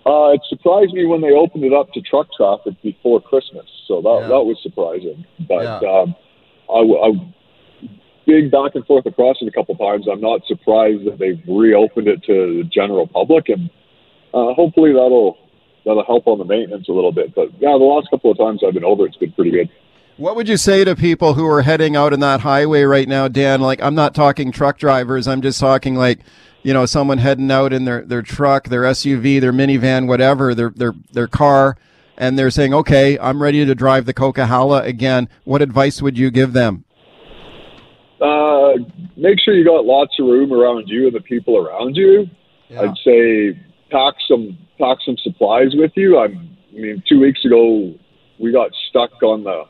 [0.05, 4.01] Uh, it surprised me when they opened it up to truck traffic before Christmas, so
[4.01, 4.27] that Yeah.
[4.27, 5.25] that was surprising.
[5.47, 5.77] But Yeah.
[5.89, 6.15] um,
[6.69, 7.33] I, I,
[8.25, 12.07] being back and forth across it a couple times, I'm not surprised that they've reopened
[12.07, 13.69] it to the general public, and
[14.33, 15.37] uh, hopefully that'll
[15.85, 17.35] that'll help on the maintenance a little bit.
[17.35, 19.69] But yeah, the last couple of times I've been over, it's been pretty good.
[20.17, 23.27] What would you say to people who are heading out in that highway right now,
[23.27, 23.59] Dan?
[23.59, 25.27] Like, I'm not talking truck drivers.
[25.27, 26.19] I'm just talking like,
[26.63, 30.69] you know, someone heading out in their, their truck, their SUV, their minivan, whatever, their,
[30.69, 31.75] their, their car,
[32.17, 35.27] and they're saying, okay, I'm ready to drive the Coquihalla again.
[35.43, 36.84] What advice would you give them?
[38.21, 38.73] Uh,
[39.17, 42.29] make sure you got lots of room around you and the people around you.
[42.69, 42.81] Yeah.
[42.81, 43.59] I'd say
[43.91, 46.19] pack some pack some supplies with you.
[46.19, 47.93] I'm, I mean, two weeks ago
[48.39, 49.65] we got stuck on the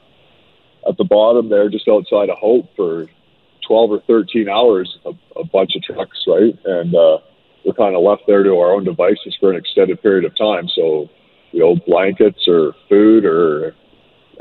[0.87, 3.07] at the bottom there, just outside of Hope, for
[3.67, 4.97] 12 or 13 hours.
[5.05, 7.17] A, a bunch of trucks, right, and uh,
[7.65, 10.67] we're kind of left there to our own devices for an extended period of time.
[10.75, 11.09] So,
[11.51, 13.75] you know, blankets or food or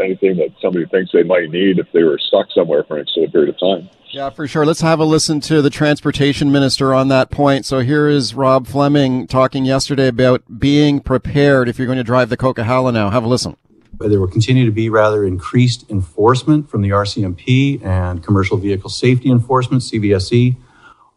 [0.01, 3.33] anything that somebody thinks they might need if they were stuck somewhere for an extended
[3.33, 3.89] period of time.
[4.11, 4.65] Yeah, for sure.
[4.65, 7.67] Let's have a listen to the transportation minister on that point.
[7.67, 12.29] So here is Rob Fleming talking yesterday about being prepared if you're going to drive
[12.29, 13.11] the Coquihalla now.
[13.11, 13.57] Have a listen.
[13.99, 19.31] There will continue to be rather increased enforcement from the RCMP and Commercial Vehicle Safety
[19.31, 20.57] Enforcement, CVSE,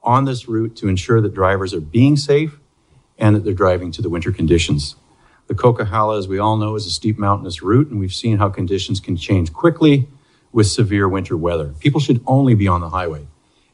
[0.02, 2.58] on this route to ensure that drivers are being safe
[3.20, 4.96] and that they're driving to the winter conditions.
[5.48, 8.50] The Coquihalla, as we all know, is a steep mountainous route, and we've seen how
[8.50, 10.08] conditions can change quickly
[10.52, 11.74] with severe winter weather.
[11.80, 13.28] People should only be on the highway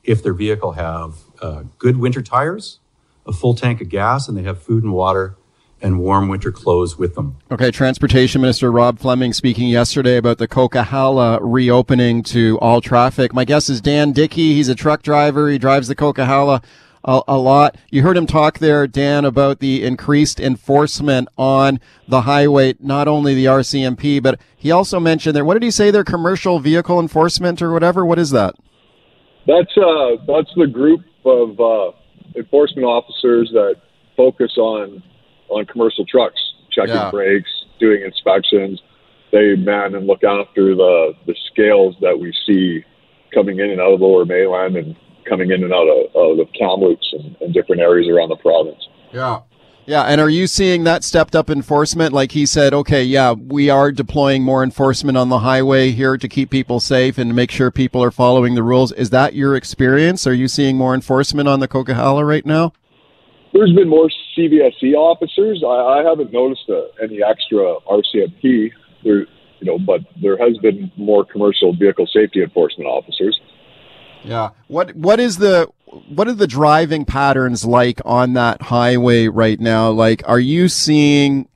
[0.04, 2.80] if their vehicle have uh, good winter tires,
[3.26, 5.36] a full tank of gas, and they have food and water
[5.82, 7.36] and warm winter clothes with them.
[7.52, 13.34] Okay, Transportation Minister Rob Fleming speaking yesterday about the Coquihalla reopening to all traffic.
[13.34, 14.54] My guest is Dan Dickey.
[14.54, 15.50] He's a truck driver.
[15.50, 16.64] He drives the Coquihalla
[17.04, 17.76] a, a, lot.
[17.90, 23.34] You heard him talk there, Dan, about the increased enforcement on the highway, not only
[23.34, 27.62] the RCMP, but he also mentioned there, what did he say there, commercial vehicle enforcement
[27.62, 28.06] or whatever?
[28.06, 28.56] What is that?
[29.46, 31.92] That's, uh, that's the group of uh,
[32.36, 33.76] enforcement officers that
[34.16, 35.04] focus on
[35.50, 36.40] on commercial trucks,
[36.72, 37.12] checking yeah.
[37.12, 38.82] brakes, doing inspections.
[39.32, 42.84] They man and look after the the scales that we see
[43.34, 44.96] coming in and out of Lower Mainland and
[45.28, 48.88] coming in and out of, of the Kamloops and, and different areas around the province.
[49.12, 49.42] Yeah.
[49.86, 52.14] Yeah, and are you seeing that stepped up enforcement?
[52.14, 56.28] Like he said, okay, yeah, we are deploying more enforcement on the highway here to
[56.30, 58.94] keep people safe and to make sure people are following the rules.
[58.94, 60.26] Is that your experience?
[60.26, 62.72] Are you seeing more enforcement on the Coquihalla right now?
[63.52, 65.62] There's been more CVSE officers.
[65.68, 68.72] I, I haven't noticed uh, any extra RCMP.
[69.04, 69.28] There,
[69.60, 73.40] you know, but there has been more commercial vehicle safety enforcement officers.
[74.24, 74.50] Yeah.
[74.68, 75.70] What what is the
[76.08, 79.90] what are the driving patterns like on that highway right now?
[79.90, 81.48] Like are you seeing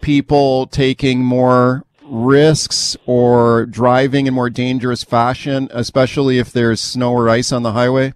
[0.00, 7.28] people taking more risks or driving in more dangerous fashion, especially if there's snow or
[7.28, 8.14] ice on the highway?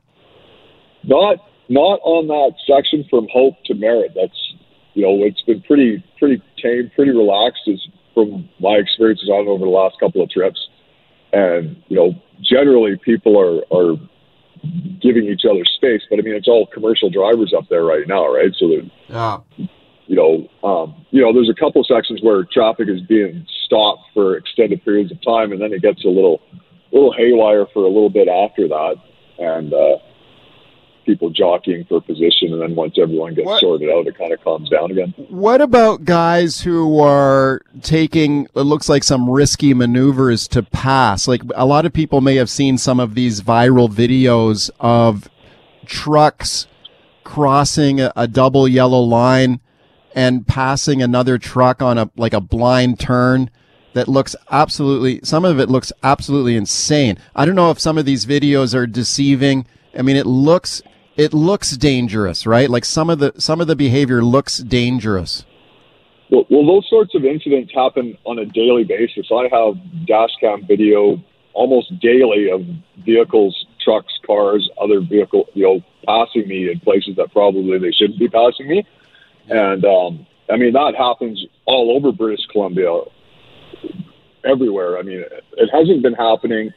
[1.05, 4.13] Not not on that section from Hope to Merritt.
[4.15, 4.55] That's
[4.95, 7.69] you know, it's been pretty pretty tame, pretty relaxed
[8.15, 10.59] from my experiences on over the last couple of trips.
[11.35, 13.97] And, you know, generally people are, are
[15.03, 16.03] giving each other space.
[16.09, 18.53] But I mean, it's all commercial drivers up there right now, right?
[18.59, 19.39] So that, yeah.
[20.07, 24.37] you know, um, you know, there's a couple sections where traffic is being stopped for
[24.37, 26.41] extended periods of time, and then it gets a little,
[26.93, 28.97] little haywire for a little bit after that,
[29.39, 29.99] and uh,
[31.05, 34.43] people jockeying for position, and then once everyone gets what, sorted out, it kind of
[34.43, 35.15] calms down again.
[35.29, 41.29] What about guys who are taking it looks like some risky maneuvers to pass?
[41.29, 45.29] Like a lot of people may have seen some of these viral videos of
[45.87, 46.67] trucks
[47.23, 49.61] crossing a, a double yellow line
[50.15, 53.51] and passing another truck on a like a blind turn
[53.95, 57.19] that looks absolutely some of it looks absolutely insane.
[57.35, 59.67] I don't know if some of these videos are deceiving.
[59.97, 60.83] I mean, it looks
[61.17, 62.69] it looks dangerous, right?
[62.69, 65.45] Like some of the some of the behavior looks dangerous.
[66.31, 69.27] Well, well, those sorts of incidents happen on a daily basis.
[69.31, 71.23] I have dash cam video
[71.53, 72.63] almost daily of
[73.05, 78.19] vehicles, trucks, cars, other vehicle, you know, passing me in places that probably they shouldn't
[78.19, 78.85] be passing me.
[79.49, 83.03] And um, I mean that happens all over British Columbia,
[84.45, 84.99] everywhere.
[84.99, 85.25] I mean,
[85.57, 86.73] it hasn't been happening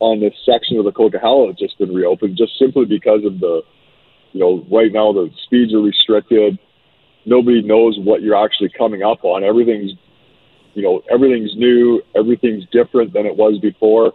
[0.00, 3.62] on this section of the Coquihalla that's just been reopened, just simply because of the
[4.32, 6.58] you know, right now the speeds are restricted.
[7.24, 9.44] Nobody knows what you're actually coming up on.
[9.44, 9.92] Everything's,
[10.74, 12.02] you know, everything's new.
[12.14, 14.12] Everything's different than it was before,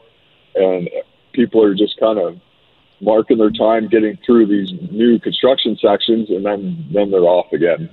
[0.56, 0.90] and
[1.34, 2.40] people are just kind of
[3.02, 7.90] marking their time getting through these new construction sections, and then then they're off again.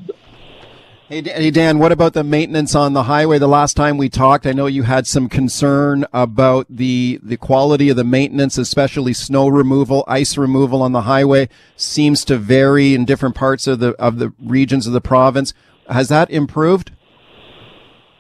[1.12, 3.38] Hey, Dan, what about the maintenance on the highway?
[3.38, 7.90] The last time we talked, I know you had some concern about the, the quality
[7.90, 13.05] of the maintenance, especially snow removal, ice removal on the highway seems to vary in
[13.05, 15.53] different parts of the, of the regions of the province.
[15.90, 16.92] Has that improved?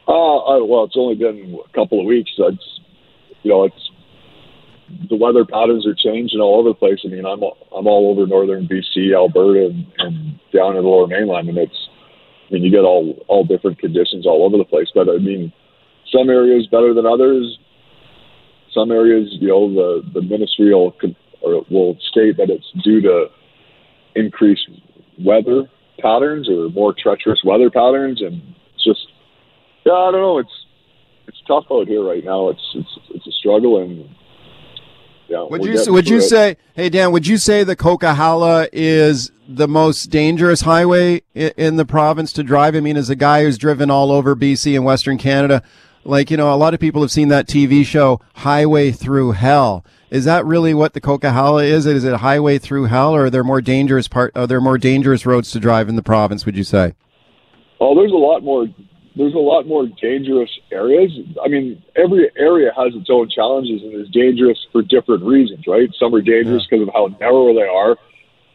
[0.06, 2.30] Uh, well, it's only been a couple of weeks.
[2.36, 2.80] It's,
[3.42, 3.90] you know, it's,
[5.08, 6.98] the weather patterns are changing all over the place.
[7.06, 11.06] I mean, I'm, I'm all over northern BC, Alberta, and, and down in the lower
[11.06, 11.88] mainland, and it's,
[12.52, 14.88] I mean, you get all all different conditions all over the place.
[14.94, 15.52] But I mean,
[16.14, 17.58] some areas better than others.
[18.74, 20.94] some areas, you know, the the ministry will
[21.40, 23.26] or will state that it's due to
[24.14, 24.68] increased
[25.18, 28.42] weather patterns or more treacherous weather patterns, and
[28.74, 29.06] it's just
[29.84, 30.38] yeah, I don't know.
[30.38, 30.66] It's
[31.28, 32.48] it's tough out here right now.
[32.48, 34.08] It's it's it's a struggle, and
[35.32, 35.42] yeah.
[35.48, 36.22] Would you would you it.
[36.22, 41.76] say, hey Dan, would you say the Coquihalla is the most dangerous highway in, in
[41.76, 42.76] the province to drive?
[42.76, 45.62] I mean, as a guy who's driven all over BC and Western Canada,
[46.04, 49.84] like you know, a lot of people have seen that TV show Highway Through Hell.
[50.10, 51.86] Is that really what the Coquihalla is?
[51.86, 54.36] Is it highway through hell, or are there more dangerous part?
[54.36, 56.44] Are there more dangerous roads to drive in the province?
[56.44, 56.92] Would you say?
[57.80, 58.66] Oh, there's a lot more
[59.16, 61.10] there's a lot more dangerous areas.
[61.44, 65.88] I mean, every area has its own challenges and is dangerous for different reasons, right?
[65.98, 67.96] Some are dangerous because of how narrow they are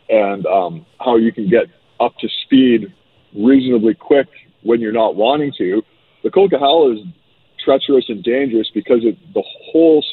[0.09, 1.67] and um, how you can get
[1.99, 2.93] up to speed
[3.35, 4.27] reasonably quick
[4.63, 5.83] when you're not wanting to.
[6.23, 7.05] The Coquihalla is
[7.63, 10.03] treacherous and dangerous because it, the whole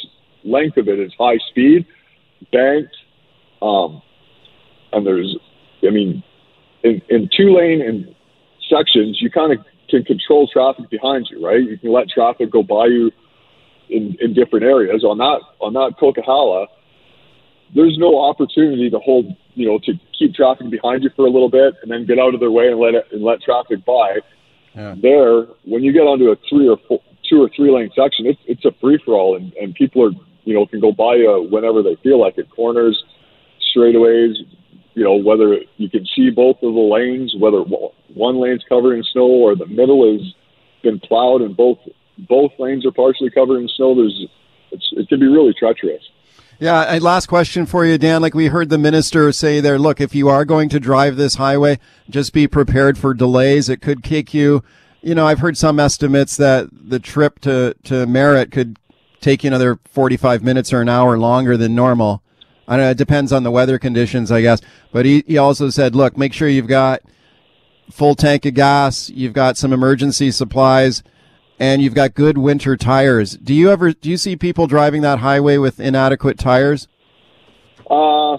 [0.45, 1.86] length of it is high speed,
[2.53, 2.95] banked,
[3.62, 4.03] um,
[4.92, 5.36] and there's,
[5.86, 6.22] I mean,
[6.82, 8.14] in, in two lane and
[8.68, 9.64] sections, you kind of
[9.95, 11.62] can control traffic behind you, right?
[11.62, 13.12] You can let traffic go by you
[13.88, 15.05] in, in different areas.
[15.05, 16.66] On that on that Coquihalla,
[17.74, 21.51] there's no opportunity to hold, you know, to keep traffic behind you for a little
[21.51, 24.18] bit and then get out of their way and let it and let traffic by.
[24.74, 24.95] Yeah.
[25.01, 28.40] There, when you get onto a three or four, two or three lane section, it's
[28.47, 30.12] it's a free for all, and, and people are,
[30.45, 32.51] you know, can go by you whenever they feel like it.
[32.51, 33.05] Corners,
[33.70, 34.34] straightaways,
[34.95, 37.61] you know, whether you can see both of the lanes, whether
[38.14, 40.34] one lane's covered in snow or the middle has
[40.82, 41.78] been plowed and both
[42.28, 43.95] both lanes are partially covered in snow.
[43.95, 44.26] There's
[44.72, 46.03] it can be really treacherous.
[46.61, 48.22] Yeah, last question for you, Dan.
[48.22, 51.34] Like we heard the minister say there, look, if you are going to drive this
[51.34, 51.78] highway,
[52.09, 53.68] just be prepared for delays.
[53.68, 54.62] It could kick you.
[55.03, 58.78] You know, I've heard some estimates that the trip to, to Merritt could
[59.20, 62.22] take you another 45 minutes or an hour longer than normal.
[62.66, 64.60] I know it depends on the weather conditions, I guess.
[64.92, 67.02] But he, he also said, look, make sure you've got
[67.90, 71.02] full tank of gas, you've got some emergency supplies,
[71.58, 73.36] and you've got good winter tires.
[73.36, 76.88] Do you ever do you see people driving that highway with inadequate tires?
[77.90, 78.38] Uh,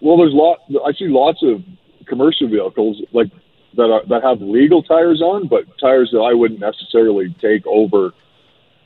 [0.00, 0.58] well, there's lot.
[0.84, 1.62] I see lots of
[2.06, 3.28] commercial vehicles like
[3.76, 8.12] that are, that have legal tires on, but tires that I wouldn't necessarily take over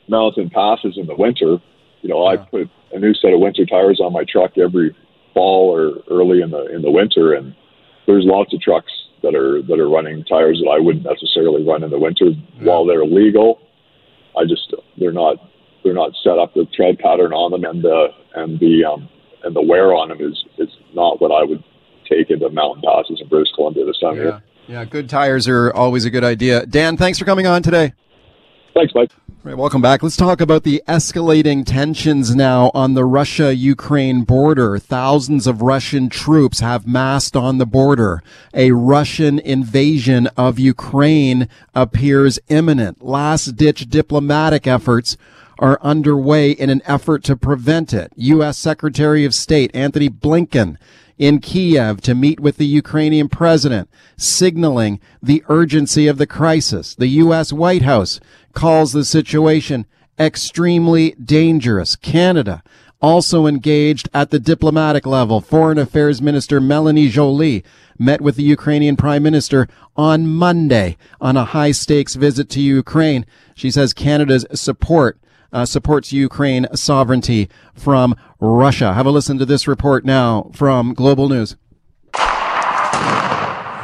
[0.07, 1.57] mountain passes in the winter.
[2.07, 2.39] You know, yeah.
[2.39, 4.95] I put a new set of winter tires on my truck every
[5.33, 7.53] fall or early in the in the winter, and
[8.05, 8.91] there's lots of trucks
[9.23, 12.63] that are that are running tires that I wouldn't necessarily run in the winter yeah.
[12.63, 13.59] while they're legal.
[14.37, 15.35] I just they're not
[15.83, 19.09] they're not set up with tread pattern on them, and the and the um,
[19.43, 21.61] and the wear on them is is not what I would
[22.09, 24.39] take into mountain passes in British Columbia this time yeah.
[24.69, 26.65] Yeah, good tires are always a good idea.
[26.65, 27.93] Dan, thanks for coming on today.
[28.77, 29.09] Thanks, Mike.
[29.43, 30.03] Welcome back.
[30.03, 34.77] Let's talk about the escalating tensions now on the Russia Ukraine border.
[34.77, 38.21] Thousands of Russian troops have massed on the border.
[38.53, 43.03] A Russian invasion of Ukraine appears imminent.
[43.03, 45.17] Last ditch diplomatic efforts
[45.57, 48.13] are underway in an effort to prevent it.
[48.15, 48.59] U.S.
[48.59, 50.77] Secretary of State Antony Blinken
[51.17, 56.93] in Kiev to meet with the Ukrainian president, signaling the urgency of the crisis.
[56.93, 57.51] The U.S.
[57.51, 58.19] White House
[58.57, 59.85] calls the situation
[60.19, 61.95] extremely dangerous.
[61.95, 62.63] Canada
[62.99, 65.41] also engaged at the diplomatic level.
[65.41, 67.63] Foreign Affairs Minister Melanie Joly
[67.99, 73.27] met with the Ukrainian Prime Minister on Monday on a high stakes visit to Ukraine.
[73.53, 75.19] She says Canada's support
[75.53, 78.95] uh, supports Ukraine sovereignty from Russia.
[78.95, 81.55] Have a listen to this report now from Global News.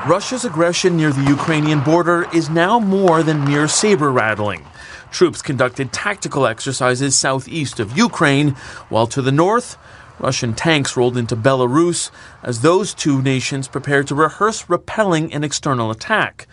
[0.06, 4.66] Russia's aggression near the Ukrainian border is now more than mere saber rattling.
[5.12, 8.50] Troops conducted tactical exercises southeast of Ukraine,
[8.90, 9.78] while to the north,
[10.20, 12.12] Russian tanks rolled into Belarus
[12.44, 16.48] as those two nations prepare to rehearse repelling an external attack.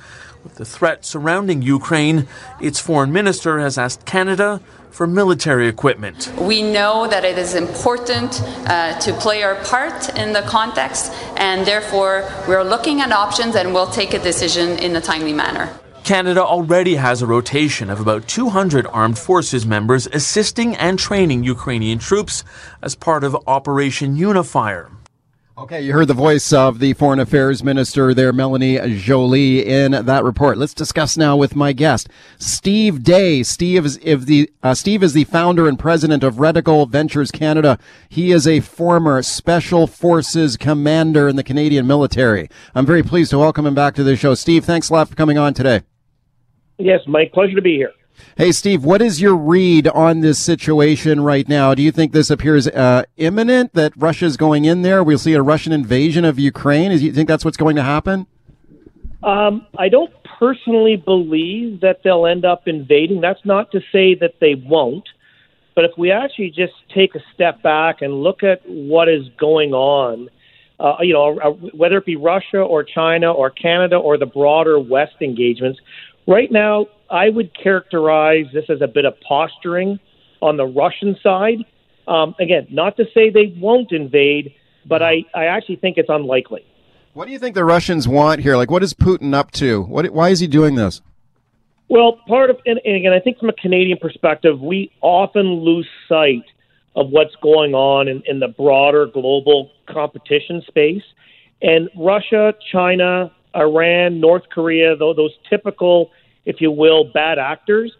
[0.44, 2.28] With the threat surrounding Ukraine,
[2.60, 4.60] its foreign minister has asked Canada
[4.90, 6.32] for military equipment.
[6.38, 11.66] We know that it is important uh, to play our part in the context, and
[11.66, 15.68] therefore we're looking at options and we'll take a decision in a timely manner.
[16.04, 21.98] Canada already has a rotation of about 200 armed forces members assisting and training Ukrainian
[21.98, 22.42] troops
[22.82, 24.90] as part of Operation Unifier.
[25.60, 30.24] Okay, you heard the voice of the Foreign Affairs Minister there, Melanie Joly, in that
[30.24, 30.56] report.
[30.56, 32.08] Let's discuss now with my guest,
[32.38, 33.42] Steve Day.
[33.42, 37.78] Steve is, the, uh, Steve is the founder and president of Reticle Ventures Canada.
[38.08, 42.48] He is a former Special Forces commander in the Canadian military.
[42.74, 44.34] I'm very pleased to welcome him back to the show.
[44.34, 45.82] Steve, thanks a lot for coming on today.
[46.78, 47.92] Yes, my pleasure to be here.
[48.36, 51.74] Hey, Steve, what is your read on this situation right now?
[51.74, 55.02] Do you think this appears uh, imminent that Russia is going in there?
[55.02, 56.90] We'll see a Russian invasion of Ukraine.
[56.90, 58.26] Do you think that's what's going to happen?
[59.22, 63.20] Um, I don't personally believe that they'll end up invading.
[63.20, 65.08] That's not to say that they won't.
[65.74, 69.72] But if we actually just take a step back and look at what is going
[69.72, 70.28] on,
[70.78, 74.78] uh, you know, uh, whether it be Russia or China or Canada or the broader
[74.80, 75.78] West engagements,
[76.30, 79.98] right now I would characterize this as a bit of posturing
[80.40, 81.58] on the Russian side.
[82.06, 84.54] Um, again, not to say they won't invade,
[84.86, 86.64] but I, I actually think it's unlikely.
[87.12, 88.56] What do you think the Russians want here?
[88.56, 89.82] Like, what is Putin up to?
[89.82, 91.02] What, why is he doing this?
[91.88, 95.88] Well, part of, and, and again, I think from a Canadian perspective, we often lose
[96.08, 96.44] sight
[96.94, 101.02] of what's going on in, in the broader global competition space.
[101.60, 106.10] And Russia, China, Iran, North Korea, those, those typical,
[106.44, 107.92] if you will, bad actors,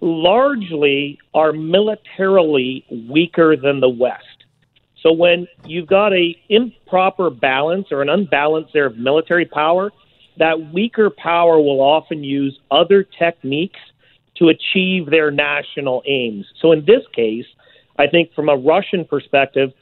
[0.00, 4.44] largely are militarily weaker than the West.
[5.02, 9.92] So when you've got a improper balance or an unbalance there of military power,
[10.38, 13.78] that weaker power will often use other techniques
[14.36, 16.46] to achieve their national aims.
[16.60, 17.46] So in this case,
[17.98, 19.72] I think from a Russian perspective,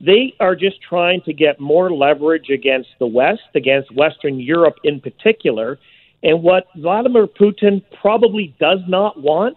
[0.00, 5.00] they are just trying to get more leverage against the West, against Western Europe in
[5.00, 5.78] particular.
[6.22, 9.56] And what Vladimir Putin probably does not want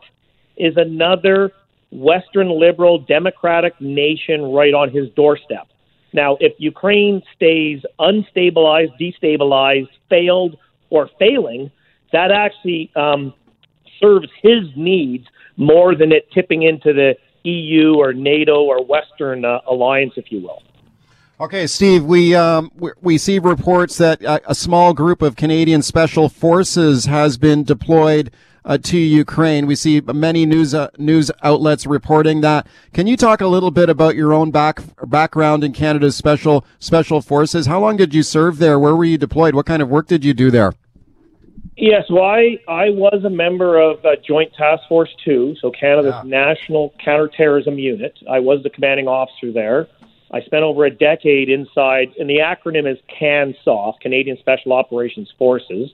[0.58, 1.52] is another
[1.92, 5.68] Western liberal democratic nation right on his doorstep.
[6.14, 10.58] Now, if Ukraine stays unstabilized, destabilized, failed,
[10.90, 11.72] or failing,
[12.14, 13.34] that actually um,
[14.02, 19.60] serves his needs more than it tipping into the EU or NATO or Western uh,
[19.68, 20.64] alliance, if you will.
[21.38, 25.82] Okay, Steve, we um, we, we see reports that a, a, small group of Canadian
[25.82, 28.32] special forces has been deployed
[28.64, 29.68] uh, to Ukraine.
[29.68, 32.68] We see many news uh, news outlets reporting that.
[32.94, 37.20] Can you talk a little bit about your own back background in Canada's special special
[37.20, 37.66] forces?
[37.66, 38.80] How long did you serve there?
[38.80, 39.56] Where were you deployed?
[39.56, 40.72] What kind of work did you do there?
[41.78, 46.14] Yes, well, I, I was a member of uh, Joint Task Force 2, so Canada's
[46.16, 46.22] yeah.
[46.24, 48.18] National Counterterrorism Unit.
[48.32, 49.90] I was the commanding officer there.
[50.32, 55.92] I spent over a decade inside, and the acronym is CANSOF, Canadian Special Operations Forces.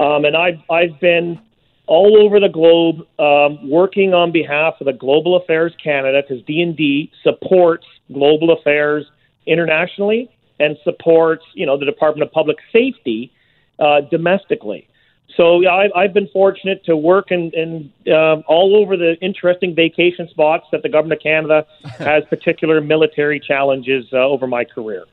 [0.00, 1.40] Um, and I've, I've been
[1.86, 7.10] all over the globe um, working on behalf of the Global Affairs Canada because DND
[7.22, 9.04] supports global affairs
[9.46, 13.32] internationally and supports, you know, the Department of Public Safety
[13.78, 14.88] uh, domestically.
[15.36, 19.74] So yeah, I, I've been fortunate to work in, in uh, all over the interesting
[19.74, 21.66] vacation spots that the government of Canada
[21.98, 25.04] has particular military challenges uh, over my career.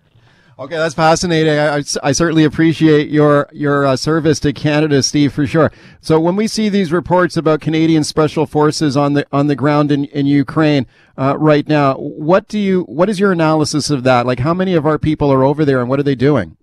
[0.60, 1.58] Okay, that's fascinating.
[1.58, 5.72] I, I, I certainly appreciate your your uh, service to Canada, Steve, for sure.
[6.00, 9.92] So when we see these reports about Canadian special forces on the on the ground
[9.92, 10.86] in in Ukraine
[11.18, 14.28] uh, right now, what do you what is your analysis of that?
[14.28, 16.56] Like, how many of our people are over there, and what are they doing?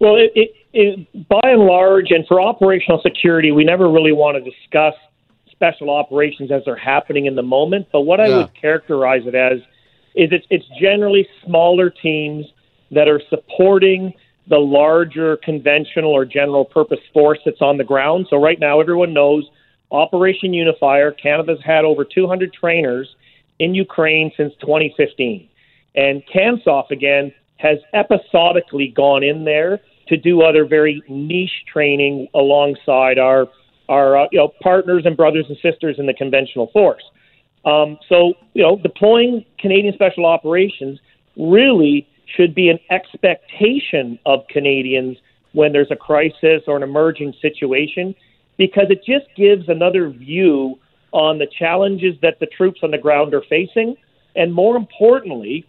[0.00, 4.36] Well, it, it, it, by and large, and for operational security, we never really want
[4.36, 4.94] to discuss
[5.52, 7.86] special operations as they're happening in the moment.
[7.92, 8.26] But what yeah.
[8.26, 9.58] I would characterize it as
[10.16, 12.44] is it's, it's generally smaller teams
[12.90, 14.12] that are supporting
[14.48, 18.26] the larger conventional or general purpose force that's on the ground.
[18.28, 19.48] So right now, everyone knows
[19.90, 21.12] Operation Unifier.
[21.12, 23.14] Canada's had over 200 trainers
[23.60, 25.48] in Ukraine since 2015,
[25.94, 33.18] and CANSOF again has episodically gone in there to do other very niche training alongside
[33.18, 33.46] our
[33.88, 37.02] our uh, you know partners and brothers and sisters in the conventional force.
[37.64, 40.98] Um, so you know, deploying Canadian Special Operations
[41.36, 45.16] really should be an expectation of Canadians
[45.52, 48.14] when there's a crisis or an emerging situation,
[48.56, 50.78] because it just gives another view
[51.12, 53.94] on the challenges that the troops on the ground are facing,
[54.34, 55.64] and more importantly,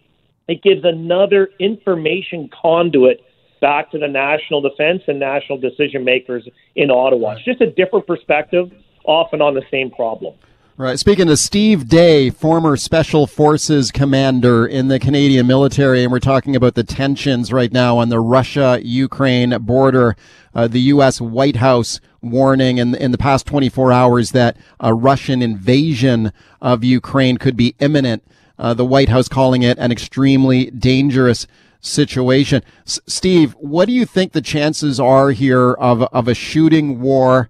[0.48, 3.22] it gives another information conduit
[3.66, 7.32] back to the national defense and national decision makers in Ottawa.
[7.32, 8.72] It's just a different perspective,
[9.06, 10.36] often on the same problem.
[10.78, 11.00] Right.
[11.00, 16.56] Speaking to Steve Day, former Special Forces commander in the Canadian military, and we're talking
[16.56, 20.16] about the tensions right now on the Russia Ukraine border.
[20.54, 21.20] Uh, the U.S.
[21.20, 27.38] White House warning in, in the past 24 hours that a Russian invasion of Ukraine
[27.38, 28.24] could be imminent.
[28.60, 31.48] Uh, the White House calling it an extremely dangerous
[31.82, 32.64] situation.
[32.86, 37.50] S- Steve, what do you think the chances are here of, of a shooting war?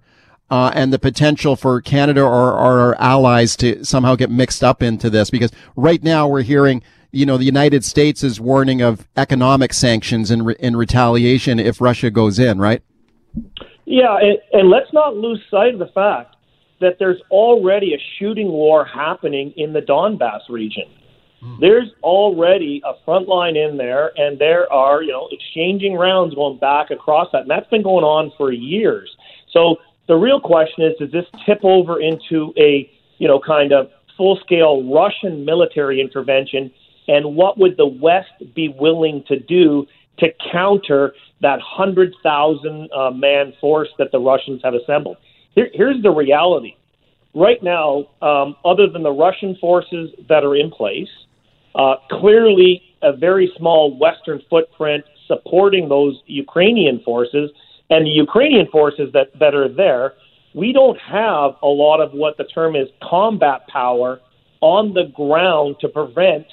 [0.50, 4.82] uh, and the potential for Canada or, or, our allies to somehow get mixed up
[4.82, 5.30] into this?
[5.30, 10.30] Because right now we're hearing, you know, the United States is warning of economic sanctions
[10.30, 12.82] in, re- in retaliation if Russia goes in, right?
[13.84, 16.36] Yeah, and, and let's not lose sight of the fact
[16.80, 20.84] that there's already a shooting war happening in the Donbass region.
[21.60, 26.58] There's already a front line in there, and there are, you know, exchanging rounds going
[26.58, 27.42] back across that.
[27.42, 29.14] And that's been going on for years.
[29.52, 29.76] So
[30.08, 34.38] the real question is does this tip over into a, you know, kind of full
[34.44, 36.70] scale Russian military intervention?
[37.08, 39.86] And what would the West be willing to do
[40.18, 45.16] to counter that 100,000 uh, man force that the Russians have assembled?
[45.54, 46.74] Here, here's the reality.
[47.34, 51.08] Right now, um, other than the Russian forces that are in place,
[51.76, 57.50] uh, clearly a very small Western footprint supporting those Ukrainian forces
[57.90, 60.14] and the Ukrainian forces that, that are there,
[60.54, 64.20] we don't have a lot of what the term is combat power
[64.60, 66.46] on the ground to prevent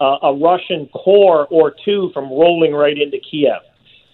[0.00, 3.62] uh, a Russian corps or two from rolling right into Kiev.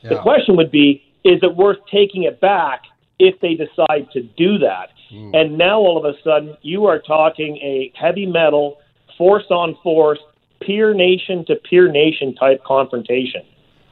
[0.02, 0.10] Yeah.
[0.10, 2.82] The question would be is it worth taking it back
[3.18, 4.88] if they decide to do that?
[5.12, 5.36] Mm.
[5.36, 8.78] And now all of a sudden, you are talking a heavy metal,
[9.18, 10.18] force on force,
[10.64, 13.42] peer nation to peer nation type confrontation.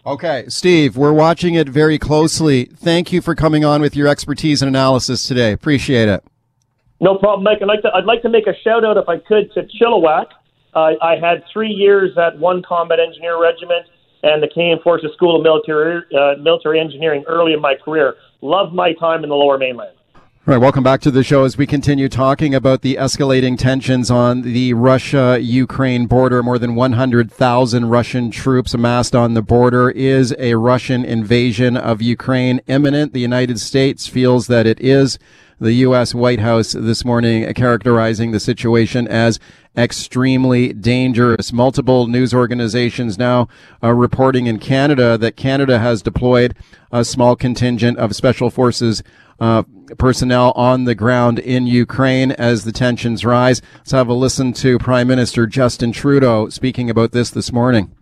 [0.07, 2.65] Okay, Steve, we're watching it very closely.
[2.65, 5.53] Thank you for coming on with your expertise and analysis today.
[5.53, 6.25] Appreciate it.
[7.01, 7.59] No problem, Mike.
[7.61, 10.27] I'd like to, I'd like to make a shout out, if I could, to Chilliwack.
[10.75, 13.87] Uh, I had three years at one combat engineer regiment
[14.23, 18.15] and the Canadian Forces School of Military uh, Military Engineering early in my career.
[18.41, 19.97] Loved my time in the Lower Mainland.
[20.51, 24.11] All right, welcome back to the show as we continue talking about the escalating tensions
[24.11, 26.43] on the Russia Ukraine border.
[26.43, 29.91] More than 100,000 Russian troops amassed on the border.
[29.91, 33.13] Is a Russian invasion of Ukraine imminent?
[33.13, 35.21] The United States feels that it is.
[35.61, 36.17] The U.S.
[36.17, 39.39] White House this morning characterizing the situation as
[39.77, 41.53] extremely dangerous.
[41.53, 43.47] Multiple news organizations now
[43.83, 46.57] are reporting in Canada that Canada has deployed
[46.91, 49.05] a small contingent of special forces
[49.39, 49.63] uh,
[49.99, 53.63] personnel on the ground in Ukraine as the tensions rise.
[53.79, 57.95] Let's have a listen to Prime Minister Justin Trudeau speaking about this this morning.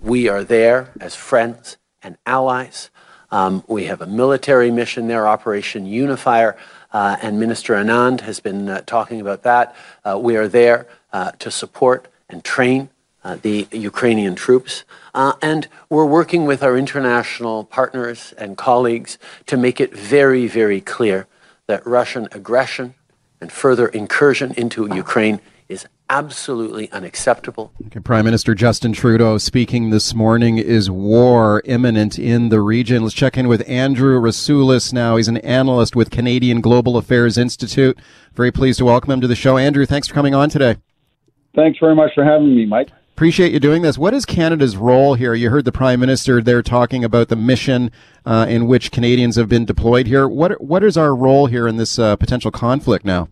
[0.00, 2.90] We are there as friends and allies.
[3.30, 6.56] Um, we have a military mission there, Operation Unifier,
[6.92, 9.76] uh, and Minister Anand has been uh, talking about that.
[10.04, 12.88] Uh, we are there uh, to support and train
[13.24, 14.84] uh, the Ukrainian troops.
[15.14, 20.80] Uh, and we're working with our international partners and colleagues to make it very, very
[20.80, 21.26] clear
[21.66, 22.94] that Russian aggression
[23.40, 27.72] and further incursion into Ukraine is absolutely unacceptable.
[27.86, 30.56] Okay, Prime Minister Justin Trudeau speaking this morning.
[30.56, 33.02] Is war imminent in the region?
[33.02, 35.16] Let's check in with Andrew Rasiulis now.
[35.16, 37.98] He's an analyst with Canadian Global Affairs Institute.
[38.34, 39.58] Very pleased to welcome him to the show.
[39.58, 40.76] Andrew, thanks for coming on today.
[41.54, 42.88] Thanks very much for having me, Mike.
[43.18, 43.98] Appreciate you doing this.
[43.98, 45.34] What is Canada's role here?
[45.34, 47.90] You heard the Prime Minister there talking about the mission
[48.24, 50.28] uh, in which Canadians have been deployed here.
[50.28, 53.28] What what is our role here in this uh, potential conflict now?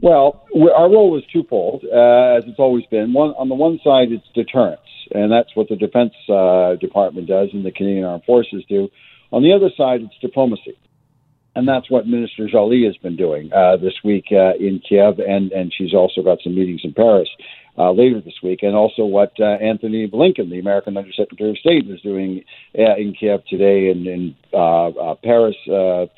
[0.00, 3.12] Well, our role is twofold, uh, as it's always been.
[3.12, 4.78] One on the one side, it's deterrence,
[5.10, 8.88] and that's what the Defense uh, Department does, and the Canadian Armed Forces do.
[9.32, 10.78] On the other side, it's diplomacy,
[11.56, 15.50] and that's what Minister Joly has been doing uh, this week uh, in Kiev, and
[15.50, 17.28] and she's also got some meetings in Paris
[17.78, 21.88] uh, later this week, and also what uh, Antony Blinken, the American Undersecretary of State,
[21.88, 22.42] is doing
[22.78, 25.56] uh, in Kiev today and in uh, uh, Paris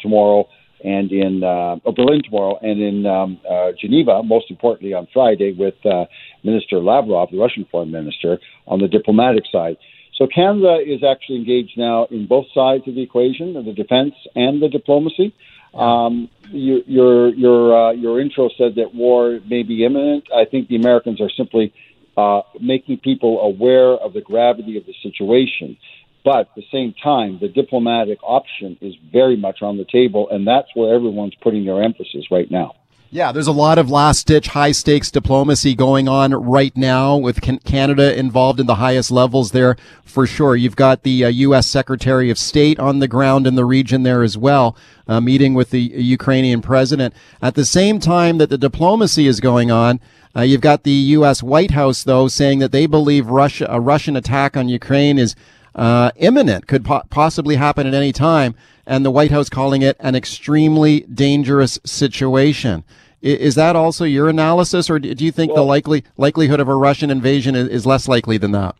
[0.00, 0.48] tomorrow,
[0.84, 5.52] and in uh, oh, Berlin tomorrow, and in um, uh, Geneva, most importantly on Friday,
[5.52, 6.04] with uh,
[6.44, 9.76] Minister Lavrov, the Russian Foreign Minister, on the diplomatic side.
[10.14, 14.60] So Canada is actually engaged now in both sides of the equation, the defense and
[14.62, 15.34] the diplomacy.
[15.74, 20.24] Um, you, your your uh, your intro said that war may be imminent.
[20.34, 21.72] I think the Americans are simply
[22.16, 25.76] uh, making people aware of the gravity of the situation.
[26.24, 30.46] But at the same time, the diplomatic option is very much on the table, and
[30.46, 32.74] that's where everyone's putting their emphasis right now.
[33.10, 37.40] Yeah, there's a lot of last ditch high stakes diplomacy going on right now with
[37.64, 40.54] Canada involved in the highest levels there for sure.
[40.54, 41.66] You've got the uh, U.S.
[41.66, 45.70] Secretary of State on the ground in the region there as well, uh, meeting with
[45.70, 47.14] the Ukrainian president.
[47.40, 50.00] At the same time that the diplomacy is going on,
[50.36, 51.42] uh, you've got the U.S.
[51.42, 55.34] White House though saying that they believe Russia, a Russian attack on Ukraine is
[55.74, 58.54] uh, imminent, could po- possibly happen at any time,
[58.88, 62.82] and the White House calling it an extremely dangerous situation.
[63.20, 66.74] Is that also your analysis, or do you think well, the likely likelihood of a
[66.74, 68.76] Russian invasion is, less likely than that?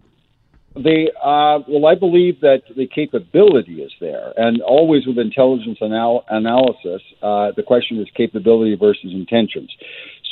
[0.75, 6.25] The uh, well, I believe that the capability is there, and always with intelligence anal-
[6.31, 9.71] analysis, uh, the question is capability versus intentions.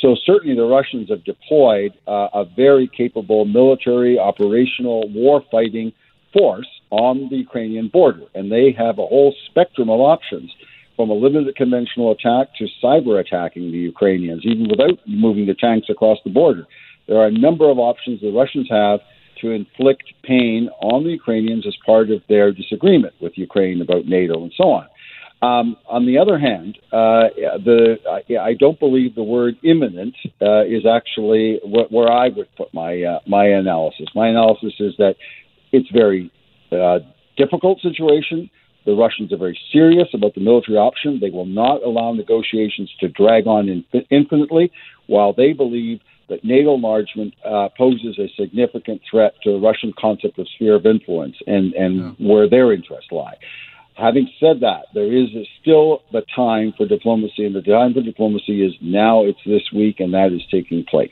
[0.01, 5.91] So certainly, the Russians have deployed uh, a very capable military, operational, war-fighting
[6.31, 10.51] force on the Ukrainian border, and they have a whole spectrum of options
[10.95, 15.87] from a limited conventional attack to cyber attacking the Ukrainians, even without moving the tanks
[15.89, 16.65] across the border.
[17.07, 18.99] There are a number of options the Russians have
[19.41, 24.41] to inflict pain on the Ukrainians as part of their disagreement with Ukraine about NATO
[24.43, 24.87] and so on.
[25.39, 27.29] Um, on the other hand, uh,
[27.63, 32.47] the I, I, don't believe the word imminent uh, is actually wh- where I would
[32.55, 34.07] put my uh, my analysis.
[34.15, 35.15] My analysis is that
[35.71, 36.31] it's very
[36.71, 36.99] uh,
[37.37, 38.49] difficult situation.
[38.85, 41.19] The Russians are very serious about the military option.
[41.19, 44.71] They will not allow negotiations to drag on infinitely,
[45.07, 45.99] while they believe
[46.29, 50.85] that NATO enlargement uh, poses a significant threat to the Russian concept of sphere of
[50.85, 52.11] influence and, and yeah.
[52.27, 53.35] where their interests lie.
[53.95, 58.63] Having said that, there is still the time for diplomacy, and the time for diplomacy
[58.63, 59.23] is now.
[59.23, 61.09] It's this week, and that is taking place.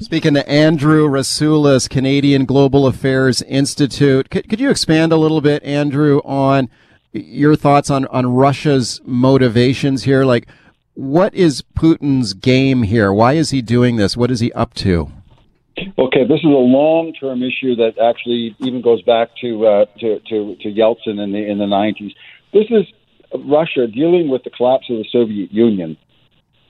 [0.00, 5.60] Speaking to Andrew Rasiulis, Canadian Global Affairs Institute, could, could you expand a little bit,
[5.64, 6.70] Andrew, on
[7.12, 10.24] your thoughts on, on Russia's motivations here?
[10.24, 10.46] Like,
[10.94, 13.12] what is Putin's game here?
[13.12, 14.16] Why is he doing this?
[14.16, 15.10] What is he up to?
[15.98, 20.56] Okay, this is a long-term issue that actually even goes back to uh, to, to,
[20.60, 22.14] to Yeltsin in the in the 90s.
[22.52, 22.86] This is
[23.34, 25.96] Russia dealing with the collapse of the Soviet Union.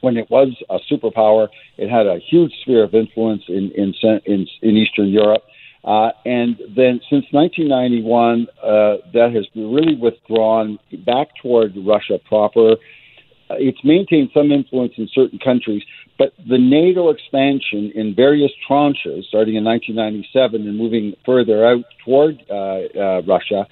[0.01, 3.95] When it was a superpower, it had a huge sphere of influence in in
[4.27, 5.43] in, in Eastern Europe.
[5.85, 12.73] Uh, and then since 1991, uh, that has really withdrawn back toward Russia proper.
[12.73, 15.83] Uh, it's maintained some influence in certain countries,
[16.19, 22.43] but the NATO expansion in various tranches, starting in 1997 and moving further out toward
[22.51, 23.67] uh, uh, Russia,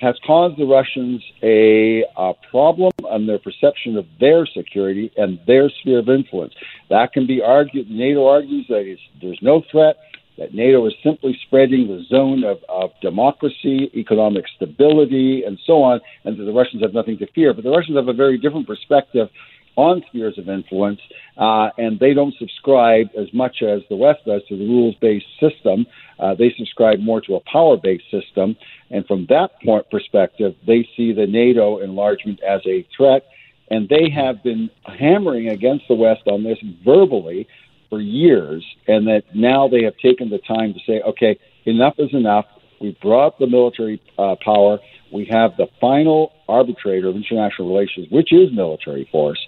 [0.00, 5.70] has caused the Russians a, a, problem on their perception of their security and their
[5.80, 6.54] sphere of influence.
[6.88, 7.90] That can be argued.
[7.90, 9.96] NATO argues that there's no threat
[10.38, 16.00] that NATO is simply spreading the zone of, of democracy, economic stability, and so on,
[16.24, 17.52] and that the Russians have nothing to fear.
[17.52, 19.28] But the Russians have a very different perspective
[19.76, 21.00] on spheres of influence,
[21.36, 25.26] uh, and they don't subscribe as much as the West does to the rules based
[25.38, 25.86] system.
[26.18, 28.56] Uh, they subscribe more to a power based system.
[28.90, 33.26] And from that point perspective, they see the NATO enlargement as a threat.
[33.70, 37.46] And they have been hammering against the West on this verbally
[37.88, 42.12] for years, and that now they have taken the time to say, okay, enough is
[42.12, 42.46] enough.
[42.80, 44.78] We've brought the military uh, power.
[45.12, 49.38] We have the final arbitrator of international relations, which is military force,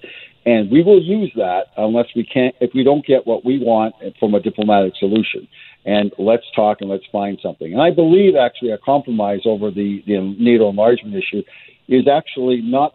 [0.45, 3.95] and we will use that unless we can't, if we don't get what we want
[4.19, 5.49] from a diplomatic solution.
[5.85, 7.73] And let's talk and let's find something.
[7.73, 11.43] And I believe actually a compromise over the, the NATO enlargement issue
[11.89, 12.95] is actually not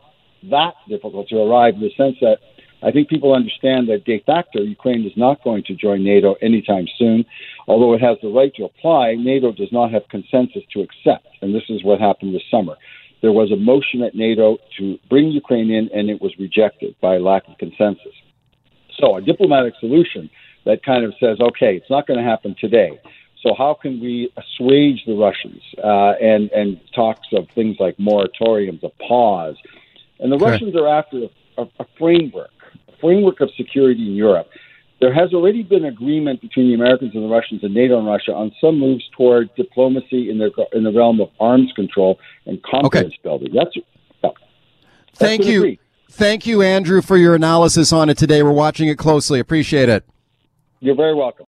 [0.49, 2.39] that difficult to arrive in the sense that
[2.83, 6.85] I think people understand that de facto Ukraine is not going to join NATO anytime
[6.97, 7.25] soon.
[7.67, 11.27] Although it has the right to apply, NATO does not have consensus to accept.
[11.41, 12.75] And this is what happened this summer.
[13.21, 17.17] There was a motion at NATO to bring Ukraine in, and it was rejected by
[17.17, 18.13] lack of consensus.
[18.99, 20.29] So, a diplomatic solution
[20.65, 22.99] that kind of says, okay, it's not going to happen today.
[23.41, 28.83] So, how can we assuage the Russians uh, and and talks of things like moratoriums,
[28.83, 29.55] a pause,
[30.19, 30.37] and the.
[30.37, 32.51] Russians are after a, a framework
[32.99, 34.47] framework of security in Europe,
[34.99, 38.33] there has already been agreement between the Americans and the Russians and NATO and Russia
[38.33, 43.13] on some moves toward diplomacy in the in the realm of arms control and confidence
[43.13, 43.19] okay.
[43.23, 43.53] building.
[43.53, 43.83] That's, yeah,
[44.23, 44.35] that's
[45.13, 45.79] thank you, agreed.
[46.09, 48.41] thank you, Andrew, for your analysis on it today.
[48.41, 49.39] We're watching it closely.
[49.39, 50.03] Appreciate it.
[50.79, 51.45] You're very welcome.